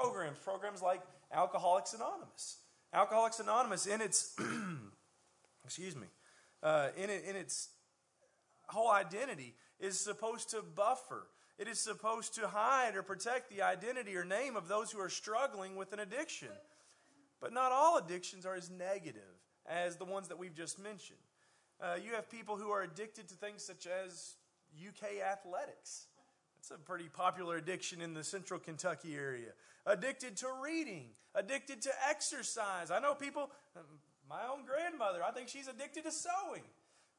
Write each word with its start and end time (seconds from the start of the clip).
programs, 0.00 0.38
programs 0.38 0.82
like 0.82 1.00
Alcoholics 1.32 1.94
Anonymous. 1.94 2.58
Alcoholics 2.92 3.38
Anonymous, 3.40 3.86
in 3.86 4.00
its, 4.00 4.34
excuse 5.64 5.94
me, 5.94 6.06
uh, 6.62 6.88
in, 6.96 7.10
it, 7.10 7.24
in 7.28 7.36
its 7.36 7.68
whole 8.68 8.90
identity, 8.90 9.54
is 9.78 9.98
supposed 9.98 10.50
to 10.50 10.62
buffer. 10.62 11.26
It 11.58 11.68
is 11.68 11.78
supposed 11.78 12.34
to 12.36 12.48
hide 12.48 12.96
or 12.96 13.02
protect 13.02 13.50
the 13.50 13.62
identity 13.62 14.16
or 14.16 14.24
name 14.24 14.56
of 14.56 14.66
those 14.68 14.90
who 14.90 14.98
are 14.98 15.10
struggling 15.10 15.76
with 15.76 15.92
an 15.92 16.00
addiction. 16.00 16.48
But 17.40 17.52
not 17.52 17.72
all 17.72 17.98
addictions 17.98 18.44
are 18.46 18.54
as 18.54 18.70
negative 18.70 19.22
as 19.66 19.96
the 19.96 20.04
ones 20.04 20.28
that 20.28 20.38
we've 20.38 20.54
just 20.54 20.78
mentioned. 20.78 21.18
Uh, 21.80 21.96
you 22.02 22.12
have 22.14 22.30
people 22.30 22.56
who 22.56 22.70
are 22.70 22.82
addicted 22.82 23.28
to 23.28 23.34
things 23.34 23.62
such 23.62 23.86
as 23.86 24.34
UK 24.76 25.22
athletics. 25.22 26.06
That's 26.60 26.72
a 26.72 26.84
pretty 26.84 27.08
popular 27.08 27.56
addiction 27.56 28.02
in 28.02 28.12
the 28.12 28.22
central 28.22 28.60
Kentucky 28.60 29.14
area. 29.14 29.52
Addicted 29.86 30.36
to 30.38 30.48
reading, 30.62 31.06
addicted 31.34 31.80
to 31.82 31.90
exercise. 32.06 32.90
I 32.90 32.98
know 32.98 33.14
people, 33.14 33.50
my 34.28 34.40
own 34.52 34.66
grandmother, 34.66 35.20
I 35.26 35.30
think 35.30 35.48
she's 35.48 35.68
addicted 35.68 36.04
to 36.04 36.12
sewing. 36.12 36.64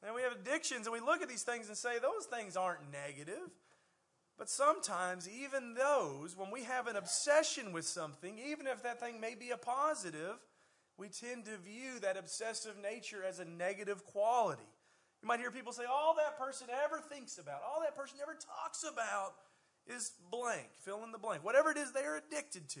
And 0.04 0.14
we 0.14 0.22
have 0.22 0.30
addictions, 0.30 0.86
and 0.86 0.92
we 0.92 1.00
look 1.00 1.22
at 1.22 1.28
these 1.28 1.42
things 1.42 1.66
and 1.66 1.76
say, 1.76 1.98
those 1.98 2.26
things 2.26 2.56
aren't 2.56 2.92
negative. 2.92 3.50
But 4.38 4.48
sometimes, 4.48 5.28
even 5.28 5.74
those, 5.74 6.36
when 6.36 6.52
we 6.52 6.62
have 6.62 6.86
an 6.86 6.94
obsession 6.94 7.72
with 7.72 7.84
something, 7.84 8.38
even 8.48 8.68
if 8.68 8.84
that 8.84 9.00
thing 9.00 9.20
may 9.20 9.34
be 9.34 9.50
a 9.50 9.56
positive, 9.56 10.36
we 10.96 11.08
tend 11.08 11.46
to 11.46 11.56
view 11.56 11.98
that 12.02 12.16
obsessive 12.16 12.76
nature 12.80 13.24
as 13.28 13.40
a 13.40 13.44
negative 13.44 14.04
quality. 14.04 14.62
You 15.22 15.28
might 15.28 15.38
hear 15.38 15.52
people 15.52 15.72
say, 15.72 15.84
all 15.84 16.16
that 16.16 16.36
person 16.36 16.66
ever 16.84 17.00
thinks 17.00 17.38
about, 17.38 17.62
all 17.62 17.80
that 17.82 17.96
person 17.96 18.18
ever 18.20 18.34
talks 18.34 18.84
about 18.84 19.34
is 19.86 20.12
blank, 20.30 20.68
fill 20.80 21.04
in 21.04 21.12
the 21.12 21.18
blank, 21.18 21.44
whatever 21.44 21.70
it 21.70 21.76
is 21.76 21.92
they're 21.92 22.16
addicted 22.16 22.68
to. 22.70 22.80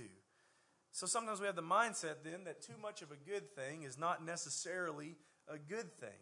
So 0.90 1.06
sometimes 1.06 1.40
we 1.40 1.46
have 1.46 1.56
the 1.56 1.62
mindset 1.62 2.16
then 2.24 2.44
that 2.44 2.60
too 2.60 2.74
much 2.80 3.00
of 3.00 3.10
a 3.10 3.16
good 3.16 3.54
thing 3.54 3.84
is 3.84 3.96
not 3.96 4.24
necessarily 4.24 5.16
a 5.48 5.56
good 5.56 5.92
thing. 5.98 6.18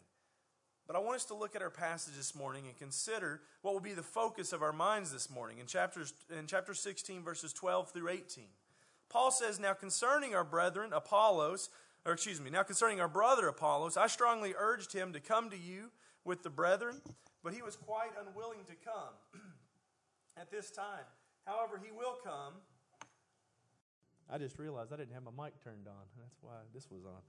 But 0.87 0.95
I 0.95 0.99
want 0.99 1.17
us 1.17 1.25
to 1.25 1.35
look 1.35 1.55
at 1.55 1.61
our 1.61 1.69
passage 1.69 2.15
this 2.15 2.35
morning 2.35 2.65
and 2.67 2.77
consider 2.77 3.41
what 3.61 3.73
will 3.73 3.81
be 3.81 3.93
the 3.93 4.03
focus 4.03 4.53
of 4.53 4.61
our 4.61 4.73
minds 4.73 5.11
this 5.11 5.29
morning 5.29 5.59
in 5.59 5.65
chapters 5.65 6.13
in 6.37 6.47
chapter 6.47 6.73
16 6.73 7.23
verses 7.23 7.53
12 7.53 7.91
through 7.91 8.09
18. 8.09 8.45
Paul 9.09 9.31
says, 9.31 9.59
"Now 9.59 9.73
concerning 9.73 10.35
our 10.35 10.43
brethren 10.43 10.93
Apollos, 10.93 11.69
or 12.05 12.13
excuse 12.13 12.41
me, 12.41 12.49
now 12.49 12.63
concerning 12.63 12.99
our 12.99 13.07
brother 13.07 13.47
Apollos, 13.47 13.97
I 13.97 14.07
strongly 14.07 14.53
urged 14.57 14.93
him 14.93 15.13
to 15.13 15.19
come 15.19 15.49
to 15.49 15.57
you 15.57 15.91
with 16.25 16.43
the 16.43 16.49
brethren, 16.49 17.01
but 17.43 17.53
he 17.53 17.61
was 17.61 17.75
quite 17.75 18.11
unwilling 18.19 18.63
to 18.65 18.73
come 18.75 19.13
at 20.37 20.51
this 20.51 20.71
time. 20.71 21.05
However, 21.45 21.81
he 21.83 21.91
will 21.91 22.17
come. 22.23 22.53
I 24.29 24.37
just 24.37 24.57
realized 24.59 24.93
I 24.93 24.97
didn't 24.97 25.13
have 25.13 25.23
my 25.23 25.45
mic 25.45 25.61
turned 25.63 25.87
on. 25.87 26.03
That's 26.17 26.37
why 26.41 26.53
this 26.73 26.89
was 26.89 27.03
on. 27.05 27.21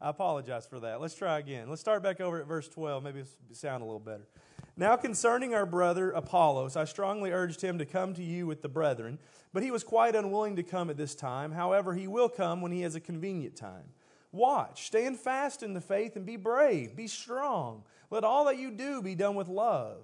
I 0.00 0.10
apologize 0.10 0.66
for 0.66 0.80
that. 0.80 1.00
Let's 1.00 1.14
try 1.14 1.38
again. 1.38 1.68
Let's 1.68 1.80
start 1.80 2.02
back 2.02 2.20
over 2.20 2.40
at 2.40 2.46
verse 2.46 2.68
12. 2.68 3.04
Maybe 3.04 3.20
it'll 3.20 3.54
sound 3.54 3.82
a 3.82 3.86
little 3.86 4.00
better. 4.00 4.26
Now, 4.76 4.96
concerning 4.96 5.54
our 5.54 5.66
brother 5.66 6.10
Apollos, 6.10 6.76
I 6.76 6.84
strongly 6.84 7.30
urged 7.30 7.60
him 7.60 7.78
to 7.78 7.86
come 7.86 8.14
to 8.14 8.22
you 8.22 8.46
with 8.46 8.62
the 8.62 8.68
brethren, 8.68 9.18
but 9.52 9.62
he 9.62 9.70
was 9.70 9.84
quite 9.84 10.16
unwilling 10.16 10.56
to 10.56 10.62
come 10.62 10.90
at 10.90 10.96
this 10.96 11.14
time. 11.14 11.52
However, 11.52 11.94
he 11.94 12.08
will 12.08 12.28
come 12.28 12.60
when 12.62 12.72
he 12.72 12.80
has 12.82 12.94
a 12.94 13.00
convenient 13.00 13.54
time. 13.54 13.84
Watch, 14.32 14.86
stand 14.86 15.18
fast 15.18 15.62
in 15.62 15.74
the 15.74 15.80
faith, 15.80 16.16
and 16.16 16.26
be 16.26 16.36
brave, 16.36 16.96
be 16.96 17.06
strong. 17.06 17.84
Let 18.10 18.24
all 18.24 18.46
that 18.46 18.58
you 18.58 18.70
do 18.70 19.02
be 19.02 19.14
done 19.14 19.34
with 19.34 19.48
love. 19.48 19.98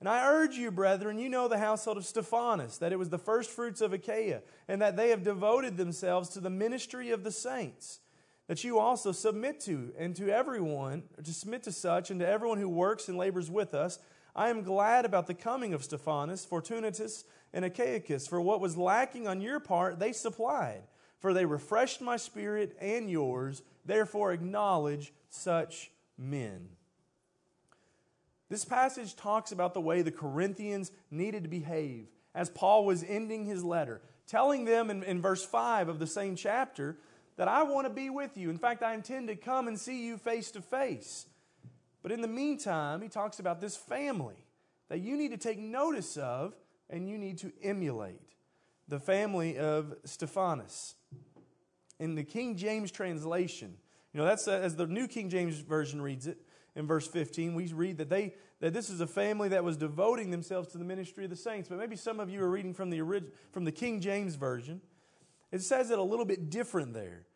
And 0.00 0.08
I 0.08 0.26
urge 0.26 0.56
you, 0.56 0.70
brethren, 0.70 1.18
you 1.18 1.28
know 1.28 1.48
the 1.48 1.58
household 1.58 1.98
of 1.98 2.04
Stephanas, 2.04 2.78
that 2.78 2.92
it 2.92 2.98
was 2.98 3.10
the 3.10 3.18
first 3.18 3.50
fruits 3.50 3.80
of 3.80 3.92
Achaia, 3.92 4.42
and 4.68 4.82
that 4.82 4.96
they 4.96 5.10
have 5.10 5.22
devoted 5.22 5.76
themselves 5.76 6.28
to 6.30 6.40
the 6.40 6.50
ministry 6.50 7.10
of 7.10 7.24
the 7.24 7.30
saints 7.30 8.00
that 8.46 8.64
you 8.64 8.78
also 8.78 9.12
submit 9.12 9.60
to, 9.60 9.92
and 9.98 10.14
to 10.16 10.28
everyone, 10.28 11.02
to 11.22 11.32
submit 11.32 11.62
to 11.62 11.72
such, 11.72 12.10
and 12.10 12.20
to 12.20 12.28
everyone 12.28 12.58
who 12.58 12.68
works 12.68 13.08
and 13.08 13.16
labors 13.16 13.50
with 13.50 13.72
us. 13.72 13.98
I 14.36 14.50
am 14.50 14.62
glad 14.62 15.04
about 15.04 15.26
the 15.26 15.34
coming 15.34 15.72
of 15.72 15.84
Stephanas, 15.84 16.44
Fortunatus, 16.44 17.24
and 17.52 17.64
Achaicus, 17.64 18.28
for 18.28 18.40
what 18.40 18.60
was 18.60 18.76
lacking 18.76 19.26
on 19.26 19.40
your 19.40 19.60
part 19.60 19.98
they 19.98 20.12
supplied, 20.12 20.82
for 21.24 21.32
they 21.32 21.46
refreshed 21.46 22.02
my 22.02 22.18
spirit 22.18 22.76
and 22.82 23.10
yours. 23.10 23.62
Therefore, 23.86 24.34
acknowledge 24.34 25.10
such 25.30 25.90
men. 26.18 26.68
This 28.50 28.66
passage 28.66 29.16
talks 29.16 29.50
about 29.50 29.72
the 29.72 29.80
way 29.80 30.02
the 30.02 30.10
Corinthians 30.10 30.92
needed 31.10 31.44
to 31.44 31.48
behave 31.48 32.08
as 32.34 32.50
Paul 32.50 32.84
was 32.84 33.02
ending 33.02 33.46
his 33.46 33.64
letter, 33.64 34.02
telling 34.26 34.66
them 34.66 34.90
in, 34.90 35.02
in 35.02 35.22
verse 35.22 35.42
5 35.42 35.88
of 35.88 35.98
the 35.98 36.06
same 36.06 36.36
chapter 36.36 36.98
that 37.38 37.48
I 37.48 37.62
want 37.62 37.86
to 37.86 37.94
be 37.94 38.10
with 38.10 38.36
you. 38.36 38.50
In 38.50 38.58
fact, 38.58 38.82
I 38.82 38.92
intend 38.92 39.28
to 39.28 39.34
come 39.34 39.66
and 39.66 39.80
see 39.80 40.04
you 40.04 40.18
face 40.18 40.50
to 40.50 40.60
face. 40.60 41.24
But 42.02 42.12
in 42.12 42.20
the 42.20 42.28
meantime, 42.28 43.00
he 43.00 43.08
talks 43.08 43.38
about 43.38 43.62
this 43.62 43.78
family 43.78 44.44
that 44.90 45.00
you 45.00 45.16
need 45.16 45.30
to 45.30 45.38
take 45.38 45.58
notice 45.58 46.18
of 46.18 46.54
and 46.90 47.08
you 47.08 47.16
need 47.16 47.38
to 47.38 47.50
emulate 47.62 48.20
the 48.88 48.98
family 48.98 49.58
of 49.58 49.94
Stephanas. 50.04 50.94
In 51.98 52.14
the 52.14 52.24
King 52.24 52.56
James 52.56 52.90
translation, 52.90 53.76
you 54.12 54.18
know, 54.18 54.26
that's 54.26 54.46
uh, 54.48 54.52
as 54.52 54.76
the 54.76 54.86
New 54.86 55.08
King 55.08 55.30
James 55.30 55.58
Version 55.58 56.02
reads 56.02 56.26
it 56.26 56.38
in 56.76 56.86
verse 56.86 57.06
15, 57.06 57.54
we 57.54 57.66
read 57.72 57.98
that 57.98 58.08
they 58.08 58.34
that 58.60 58.72
this 58.72 58.88
is 58.88 59.00
a 59.00 59.06
family 59.06 59.48
that 59.50 59.62
was 59.62 59.76
devoting 59.76 60.30
themselves 60.30 60.68
to 60.68 60.78
the 60.78 60.84
ministry 60.84 61.24
of 61.24 61.30
the 61.30 61.36
saints. 61.36 61.68
But 61.68 61.78
maybe 61.78 61.96
some 61.96 62.18
of 62.18 62.30
you 62.30 62.42
are 62.42 62.50
reading 62.50 62.72
from 62.72 62.90
the 62.90 63.00
orig- 63.00 63.32
from 63.52 63.64
the 63.64 63.72
King 63.72 64.00
James 64.00 64.36
Version. 64.36 64.80
It 65.52 65.62
says 65.62 65.90
it 65.90 65.98
a 65.98 66.02
little 66.02 66.24
bit 66.24 66.50
different 66.50 66.94
there. 66.94 67.26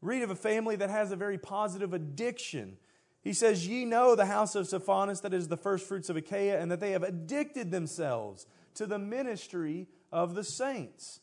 Read 0.00 0.22
of 0.22 0.30
a 0.30 0.36
family 0.36 0.76
that 0.76 0.90
has 0.90 1.10
a 1.10 1.16
very 1.16 1.38
positive 1.38 1.92
addiction. 1.92 2.76
He 3.22 3.32
says, 3.32 3.66
Ye 3.66 3.84
know 3.84 4.14
the 4.14 4.26
house 4.26 4.54
of 4.54 4.66
Stephanas, 4.66 5.22
that 5.22 5.32
is 5.32 5.48
the 5.48 5.56
first 5.56 5.88
fruits 5.88 6.10
of 6.10 6.16
Achaia, 6.16 6.60
and 6.60 6.70
that 6.70 6.78
they 6.78 6.92
have 6.92 7.02
addicted 7.02 7.70
themselves 7.70 8.46
to 8.74 8.86
the 8.86 8.98
ministry 8.98 9.88
of 10.14 10.34
the 10.34 10.44
saints. 10.44 11.20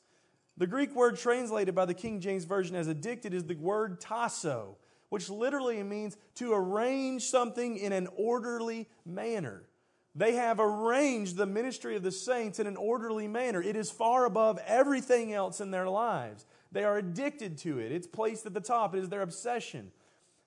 The 0.58 0.68
Greek 0.68 0.94
word 0.94 1.18
translated 1.18 1.74
by 1.74 1.86
the 1.86 1.94
King 1.94 2.20
James 2.20 2.44
Version 2.44 2.76
as 2.76 2.88
addicted 2.88 3.34
is 3.34 3.46
the 3.46 3.56
word 3.56 4.02
tasso, 4.02 4.78
which 5.10 5.30
literally 5.30 5.82
means 5.82 6.18
to 6.36 6.54
arrange 6.54 7.24
something 7.24 7.78
in 7.78 7.94
an 7.94 8.08
orderly 8.16 8.88
manner. 9.06 9.64
They 10.14 10.34
have 10.34 10.60
arranged 10.60 11.38
the 11.38 11.46
ministry 11.46 11.96
of 11.96 12.04
the 12.04 12.12
saints 12.12 12.60
in 12.60 12.68
an 12.68 12.76
orderly 12.76 13.30
manner. 13.30 13.64
It 13.64 13.78
is 13.78 13.90
far 13.90 14.26
above 14.26 14.60
everything 14.68 15.34
else 15.34 15.62
in 15.62 15.72
their 15.72 15.88
lives. 15.88 16.46
They 16.74 16.84
are 16.84 16.98
addicted 16.98 17.58
to 17.60 17.80
it. 17.80 17.94
It's 17.94 18.08
placed 18.08 18.46
at 18.46 18.54
the 18.54 18.60
top. 18.60 18.94
It 18.94 19.00
is 19.00 19.10
their 19.10 19.22
obsession. 19.22 19.92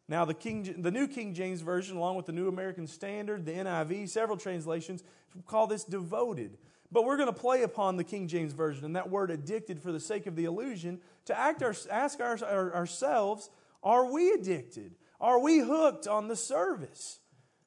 Now, 0.08 0.24
the, 0.24 0.34
King, 0.34 0.82
the 0.82 0.90
New 0.90 1.08
King 1.08 1.32
James 1.32 1.62
Version, 1.62 1.96
along 1.96 2.16
with 2.16 2.26
the 2.26 2.32
New 2.32 2.48
American 2.48 2.86
Standard, 2.86 3.46
the 3.46 3.52
NIV, 3.52 4.08
several 4.08 4.36
translations, 4.36 5.02
call 5.46 5.66
this 5.66 5.84
devoted. 5.84 6.58
But 6.92 7.04
we're 7.04 7.16
going 7.16 7.32
to 7.32 7.32
play 7.32 7.62
upon 7.62 7.96
the 7.96 8.04
King 8.04 8.28
James 8.28 8.52
Version 8.52 8.84
and 8.84 8.96
that 8.96 9.10
word 9.10 9.30
addicted 9.30 9.80
for 9.80 9.92
the 9.92 10.00
sake 10.00 10.26
of 10.26 10.36
the 10.36 10.44
illusion 10.44 11.00
to 11.24 11.38
act 11.38 11.62
our, 11.62 11.74
ask 11.90 12.20
our, 12.20 12.38
our, 12.44 12.74
ourselves 12.74 13.50
are 13.82 14.10
we 14.10 14.32
addicted? 14.32 14.94
Are 15.20 15.38
we 15.38 15.58
hooked 15.58 16.06
on 16.06 16.28
the 16.28 16.36
service? 16.36 17.20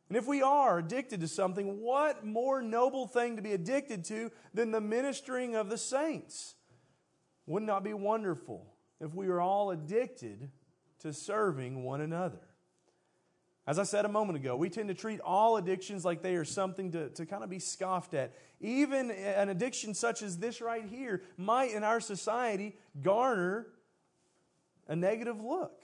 And 0.10 0.18
if 0.18 0.26
we 0.26 0.42
are 0.42 0.80
addicted 0.80 1.22
to 1.22 1.28
something, 1.28 1.82
what 1.82 2.26
more 2.26 2.62
noble 2.62 3.08
thing 3.08 3.36
to 3.36 3.42
be 3.42 3.54
addicted 3.54 4.06
to 4.06 4.32
than 4.54 4.72
the 4.72 4.82
ministering 4.82 5.56
of 5.56 5.70
the 5.70 5.78
saints? 5.78 6.56
Wouldn't 7.46 7.70
that 7.70 7.84
be 7.84 7.94
wonderful 7.94 8.74
if 9.00 9.14
we 9.14 9.28
were 9.28 9.42
all 9.42 9.72
addicted 9.72 10.50
to 11.00 11.14
serving 11.14 11.84
one 11.84 12.02
another? 12.02 12.40
As 13.68 13.80
I 13.80 13.84
said 13.84 14.06
a 14.06 14.10
moment 14.10 14.38
ago, 14.38 14.56
we 14.56 14.70
tend 14.70 14.88
to 14.88 14.94
treat 14.94 15.20
all 15.20 15.58
addictions 15.58 16.06
like 16.06 16.22
they 16.22 16.36
are 16.36 16.46
something 16.46 16.94
to, 16.94 17.10
to 17.10 17.26
kind 17.26 17.44
of 17.44 17.50
be 17.50 17.60
scoffed 17.60 18.14
at. 18.14 18.34
Even 18.62 19.12
an 19.12 19.50
addiction 19.50 19.94
such 19.94 20.22
as 20.22 20.38
this 20.38 20.62
right 20.62 20.86
here 20.86 21.22
might, 21.36 21.74
in 21.74 21.84
our 21.84 22.00
society, 22.00 22.78
garner 23.02 23.68
a 24.88 24.96
negative 24.96 25.42
look. 25.42 25.84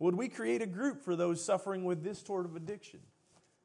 Would 0.00 0.16
we 0.16 0.28
create 0.28 0.60
a 0.60 0.66
group 0.66 1.04
for 1.04 1.14
those 1.14 1.44
suffering 1.44 1.84
with 1.84 2.02
this 2.02 2.20
sort 2.20 2.44
of 2.44 2.56
addiction? 2.56 3.00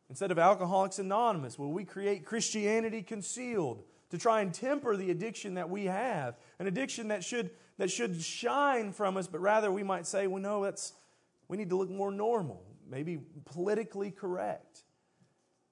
Instead 0.10 0.30
of 0.30 0.38
Alcoholics 0.38 1.00
Anonymous, 1.00 1.58
will 1.58 1.72
we 1.72 1.86
create 1.86 2.26
Christianity 2.26 3.02
Concealed 3.02 3.84
to 4.13 4.19
try 4.19 4.42
and 4.42 4.54
temper 4.54 4.95
the 4.95 5.10
addiction 5.10 5.56
that 5.56 5.71
we 5.71 5.86
have? 5.86 6.38
An 6.60 6.68
addiction 6.68 7.07
that 7.07 7.24
should, 7.24 7.50
that 7.80 7.89
should 7.89 8.21
shine 8.21 8.94
from 8.94 9.18
us, 9.18 9.25
but 9.25 9.42
rather 9.42 9.71
we 9.71 9.81
might 9.81 10.06
say, 10.06 10.27
well, 10.27 10.39
no, 10.39 10.63
that's, 10.63 10.94
we 11.48 11.57
need 11.57 11.69
to 11.69 11.75
look 11.75 11.89
more 11.89 12.12
normal, 12.12 12.63
maybe 12.88 13.19
politically 13.45 14.12
correct. 14.12 14.83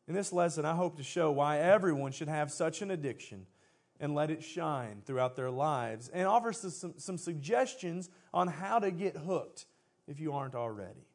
In 0.07 0.15
this 0.15 0.33
lesson, 0.33 0.65
I 0.65 0.73
hope 0.73 0.97
to 0.97 1.03
show 1.03 1.29
why 1.29 1.59
everyone 1.59 2.11
should 2.13 2.29
have 2.29 2.51
such 2.51 2.81
an 2.81 2.89
addiction 2.89 3.45
and 3.99 4.15
let 4.15 4.31
it 4.31 4.43
shine 4.43 5.03
throughout 5.05 5.35
their 5.35 5.51
lives 5.51 6.09
and 6.09 6.27
offer 6.27 6.51
some, 6.51 6.95
some 6.97 7.19
suggestions 7.19 8.09
on 8.33 8.47
how 8.47 8.79
to 8.79 8.89
get 8.89 9.15
hooked 9.15 9.67
if 10.07 10.19
you 10.19 10.33
aren't 10.33 10.55
already. 10.55 11.05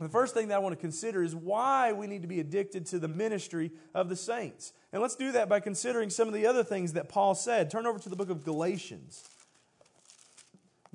The 0.00 0.08
first 0.08 0.32
thing 0.32 0.48
that 0.48 0.54
I 0.54 0.58
want 0.60 0.72
to 0.72 0.80
consider 0.80 1.22
is 1.22 1.36
why 1.36 1.92
we 1.92 2.06
need 2.06 2.22
to 2.22 2.28
be 2.28 2.40
addicted 2.40 2.86
to 2.86 2.98
the 2.98 3.06
ministry 3.06 3.70
of 3.94 4.08
the 4.08 4.16
saints. 4.16 4.72
And 4.92 5.02
let's 5.02 5.14
do 5.14 5.30
that 5.32 5.50
by 5.50 5.60
considering 5.60 6.08
some 6.08 6.26
of 6.26 6.32
the 6.32 6.46
other 6.46 6.64
things 6.64 6.94
that 6.94 7.10
Paul 7.10 7.34
said. 7.34 7.70
Turn 7.70 7.86
over 7.86 7.98
to 7.98 8.08
the 8.08 8.16
book 8.16 8.30
of 8.30 8.42
Galatians. 8.42 9.28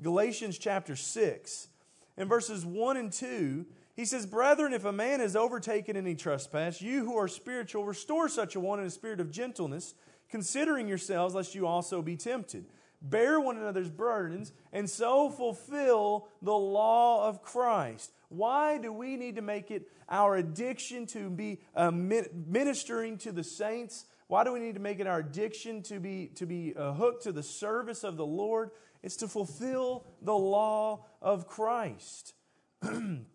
Galatians 0.02 0.58
chapter 0.58 0.96
6. 0.96 1.68
In 2.16 2.26
verses 2.26 2.66
1 2.66 2.96
and 2.96 3.12
2, 3.12 3.64
he 3.94 4.04
says, 4.04 4.26
Brethren, 4.26 4.72
if 4.72 4.84
a 4.84 4.92
man 4.92 5.20
is 5.20 5.36
overtaken 5.36 5.94
in 5.94 6.04
any 6.04 6.16
trespass, 6.16 6.82
you 6.82 7.04
who 7.04 7.16
are 7.16 7.28
spiritual, 7.28 7.84
restore 7.84 8.28
such 8.28 8.56
a 8.56 8.60
one 8.60 8.80
in 8.80 8.86
a 8.86 8.90
spirit 8.90 9.20
of 9.20 9.30
gentleness, 9.30 9.94
considering 10.28 10.88
yourselves, 10.88 11.32
lest 11.34 11.54
you 11.54 11.64
also 11.64 12.02
be 12.02 12.16
tempted. 12.16 12.66
Bear 13.02 13.38
one 13.38 13.56
another's 13.56 13.90
burdens, 13.90 14.52
and 14.72 14.88
so 14.88 15.30
fulfill 15.30 16.28
the 16.42 16.54
law 16.54 17.28
of 17.28 17.42
Christ. 17.42 18.10
Why 18.28 18.78
do 18.78 18.92
we 18.92 19.16
need 19.16 19.36
to 19.36 19.42
make 19.42 19.70
it 19.70 19.88
our 20.08 20.36
addiction 20.36 21.06
to 21.06 21.30
be 21.30 21.60
uh, 21.74 21.90
ministering 21.90 23.18
to 23.18 23.32
the 23.32 23.44
saints? 23.44 24.06
Why 24.28 24.44
do 24.44 24.52
we 24.52 24.60
need 24.60 24.74
to 24.74 24.80
make 24.80 24.98
it 24.98 25.06
our 25.06 25.20
addiction 25.20 25.82
to 25.84 26.00
be, 26.00 26.32
to 26.34 26.46
be 26.46 26.74
uh, 26.76 26.94
hooked 26.94 27.24
to 27.24 27.32
the 27.32 27.42
service 27.42 28.02
of 28.02 28.16
the 28.16 28.26
Lord? 28.26 28.70
It's 29.02 29.16
to 29.16 29.28
fulfill 29.28 30.04
the 30.20 30.34
law 30.34 31.04
of 31.22 31.46
Christ. 31.46 32.34
when 32.80 33.26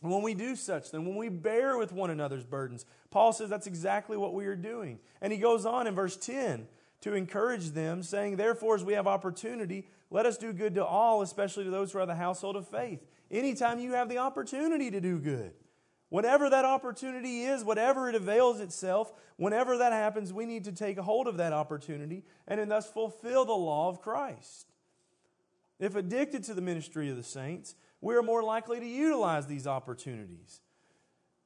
we 0.00 0.34
do 0.34 0.56
such, 0.56 0.90
then 0.90 1.06
when 1.06 1.16
we 1.16 1.28
bear 1.28 1.78
with 1.78 1.92
one 1.92 2.10
another's 2.10 2.44
burdens, 2.44 2.84
Paul 3.10 3.32
says 3.32 3.48
that's 3.48 3.68
exactly 3.68 4.16
what 4.16 4.34
we 4.34 4.46
are 4.46 4.56
doing. 4.56 4.98
And 5.20 5.32
he 5.32 5.38
goes 5.38 5.64
on 5.64 5.86
in 5.86 5.94
verse 5.94 6.16
10 6.16 6.66
to 7.02 7.14
encourage 7.14 7.70
them, 7.70 8.02
saying, 8.02 8.36
Therefore, 8.36 8.74
as 8.74 8.84
we 8.84 8.94
have 8.94 9.06
opportunity, 9.06 9.86
let 10.10 10.26
us 10.26 10.36
do 10.36 10.52
good 10.52 10.74
to 10.76 10.84
all, 10.84 11.22
especially 11.22 11.64
to 11.64 11.70
those 11.70 11.92
who 11.92 11.98
are 11.98 12.06
the 12.06 12.14
household 12.14 12.56
of 12.56 12.66
faith. 12.66 13.00
Anytime 13.30 13.78
you 13.78 13.92
have 13.92 14.08
the 14.08 14.18
opportunity 14.18 14.90
to 14.90 15.00
do 15.00 15.18
good, 15.18 15.52
whatever 16.08 16.50
that 16.50 16.64
opportunity 16.64 17.42
is, 17.42 17.64
whatever 17.64 18.08
it 18.08 18.14
avails 18.14 18.60
itself, 18.60 19.12
whenever 19.36 19.78
that 19.78 19.92
happens, 19.92 20.32
we 20.32 20.46
need 20.46 20.64
to 20.64 20.72
take 20.72 20.98
hold 20.98 21.26
of 21.26 21.38
that 21.38 21.52
opportunity 21.52 22.24
and 22.46 22.70
thus 22.70 22.88
fulfill 22.88 23.44
the 23.44 23.52
law 23.52 23.88
of 23.88 24.00
Christ. 24.00 24.72
If 25.80 25.96
addicted 25.96 26.44
to 26.44 26.54
the 26.54 26.60
ministry 26.60 27.10
of 27.10 27.16
the 27.16 27.22
saints, 27.22 27.74
we 28.00 28.14
are 28.14 28.22
more 28.22 28.42
likely 28.42 28.78
to 28.78 28.86
utilize 28.86 29.46
these 29.46 29.66
opportunities. 29.66 30.60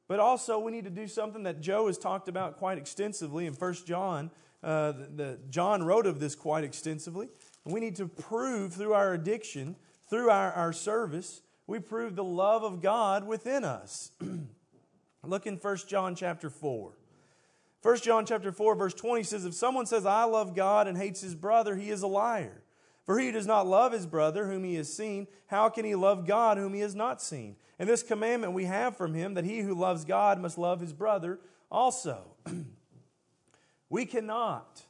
But 0.09 0.21
also, 0.21 0.59
we 0.59 0.73
need 0.73 0.85
to 0.85 0.91
do 0.91 1.09
something 1.09 1.45
that 1.45 1.61
Joe 1.61 1.87
has 1.87 1.99
talked 1.99 2.29
about 2.29 2.59
quite 2.59 2.79
extensively 2.79 3.47
in 3.47 3.55
1 3.55 3.75
John. 3.87 4.31
Uh, 4.63 4.93
the, 4.93 5.09
the, 5.15 5.39
John 5.51 5.83
wrote 5.83 6.07
of 6.07 6.19
this 6.19 6.35
quite 6.35 6.65
extensively. 6.65 7.29
We 7.65 7.81
need 7.81 7.97
to 7.97 8.07
prove 8.07 8.75
through 8.75 8.95
our 8.95 9.13
addiction, 9.13 9.77
through 10.09 10.31
our, 10.31 10.53
our 10.53 10.73
service, 10.73 11.43
we 11.67 11.81
prove 11.81 12.15
the 12.15 12.25
love 12.25 12.63
of 12.63 12.81
God 12.81 13.27
within 13.27 13.65
us. 13.65 14.13
Look 15.25 15.47
in 15.47 15.57
1 15.57 15.77
John 15.89 16.15
chapter 16.15 16.49
4. 16.49 16.93
1 17.83 17.97
John 17.99 18.27
chapter 18.27 18.53
4 18.53 18.75
verse 18.75 18.95
20 18.95 19.23
says 19.23 19.45
if 19.45 19.55
someone 19.55 19.87
says 19.87 20.07
I 20.07 20.25
love 20.25 20.55
God 20.55 20.87
and 20.89 20.97
hates 20.97 21.21
his 21.21 21.35
brother 21.35 21.77
he 21.77 21.91
is 21.91 22.03
a 22.03 22.07
liar. 22.07 22.63
For 23.05 23.19
he 23.21 23.31
does 23.31 23.47
not 23.47 23.67
love 23.67 23.93
his 23.93 24.07
brother 24.07 24.47
whom 24.47 24.65
he 24.65 24.75
has 24.75 24.93
seen, 24.93 25.29
how 25.47 25.69
can 25.69 25.85
he 25.85 25.95
love 25.95 26.27
God 26.27 26.59
whom 26.59 26.75
he 26.75 26.81
has 26.81 26.97
not 26.97 27.23
seen? 27.23 27.55
And 27.79 27.89
this 27.89 28.03
commandment 28.03 28.53
we 28.53 28.65
have 28.65 28.97
from 28.97 29.15
him 29.15 29.35
that 29.35 29.45
he 29.45 29.61
who 29.61 29.75
loves 29.75 30.05
God 30.05 30.41
must 30.41 30.59
love 30.59 30.81
his 30.81 30.93
brother 30.93 31.39
also. 31.71 32.23
we 33.89 34.05
cannot 34.07 34.83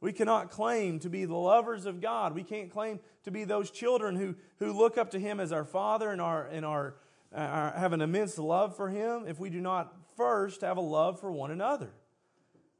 we 0.00 0.12
cannot 0.12 0.50
claim 0.50 1.00
to 1.00 1.08
be 1.08 1.24
the 1.24 1.34
lovers 1.34 1.84
of 1.84 2.00
God. 2.00 2.34
We 2.34 2.44
can't 2.44 2.70
claim 2.70 3.00
to 3.24 3.30
be 3.30 3.44
those 3.44 3.70
children 3.70 4.14
who, 4.14 4.36
who 4.58 4.72
look 4.72 4.96
up 4.96 5.10
to 5.10 5.18
Him 5.18 5.40
as 5.40 5.50
our 5.50 5.64
Father 5.64 6.10
and, 6.10 6.20
our, 6.20 6.46
and 6.46 6.64
our, 6.64 6.94
uh, 7.34 7.40
our, 7.40 7.70
have 7.72 7.92
an 7.92 8.00
immense 8.00 8.38
love 8.38 8.76
for 8.76 8.88
Him 8.88 9.24
if 9.26 9.40
we 9.40 9.50
do 9.50 9.60
not 9.60 9.92
first 10.16 10.60
have 10.60 10.76
a 10.76 10.82
love 10.82 11.18
for 11.18 11.32
one 11.32 11.50
another. 11.50 11.90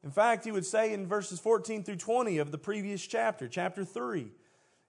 In 0.04 0.12
fact, 0.12 0.44
he 0.44 0.52
would 0.52 0.64
say 0.64 0.92
in 0.92 1.08
verses 1.08 1.40
14 1.40 1.82
through 1.82 1.96
20 1.96 2.38
of 2.38 2.52
the 2.52 2.58
previous 2.58 3.04
chapter, 3.04 3.48
chapter 3.48 3.84
3, 3.84 4.28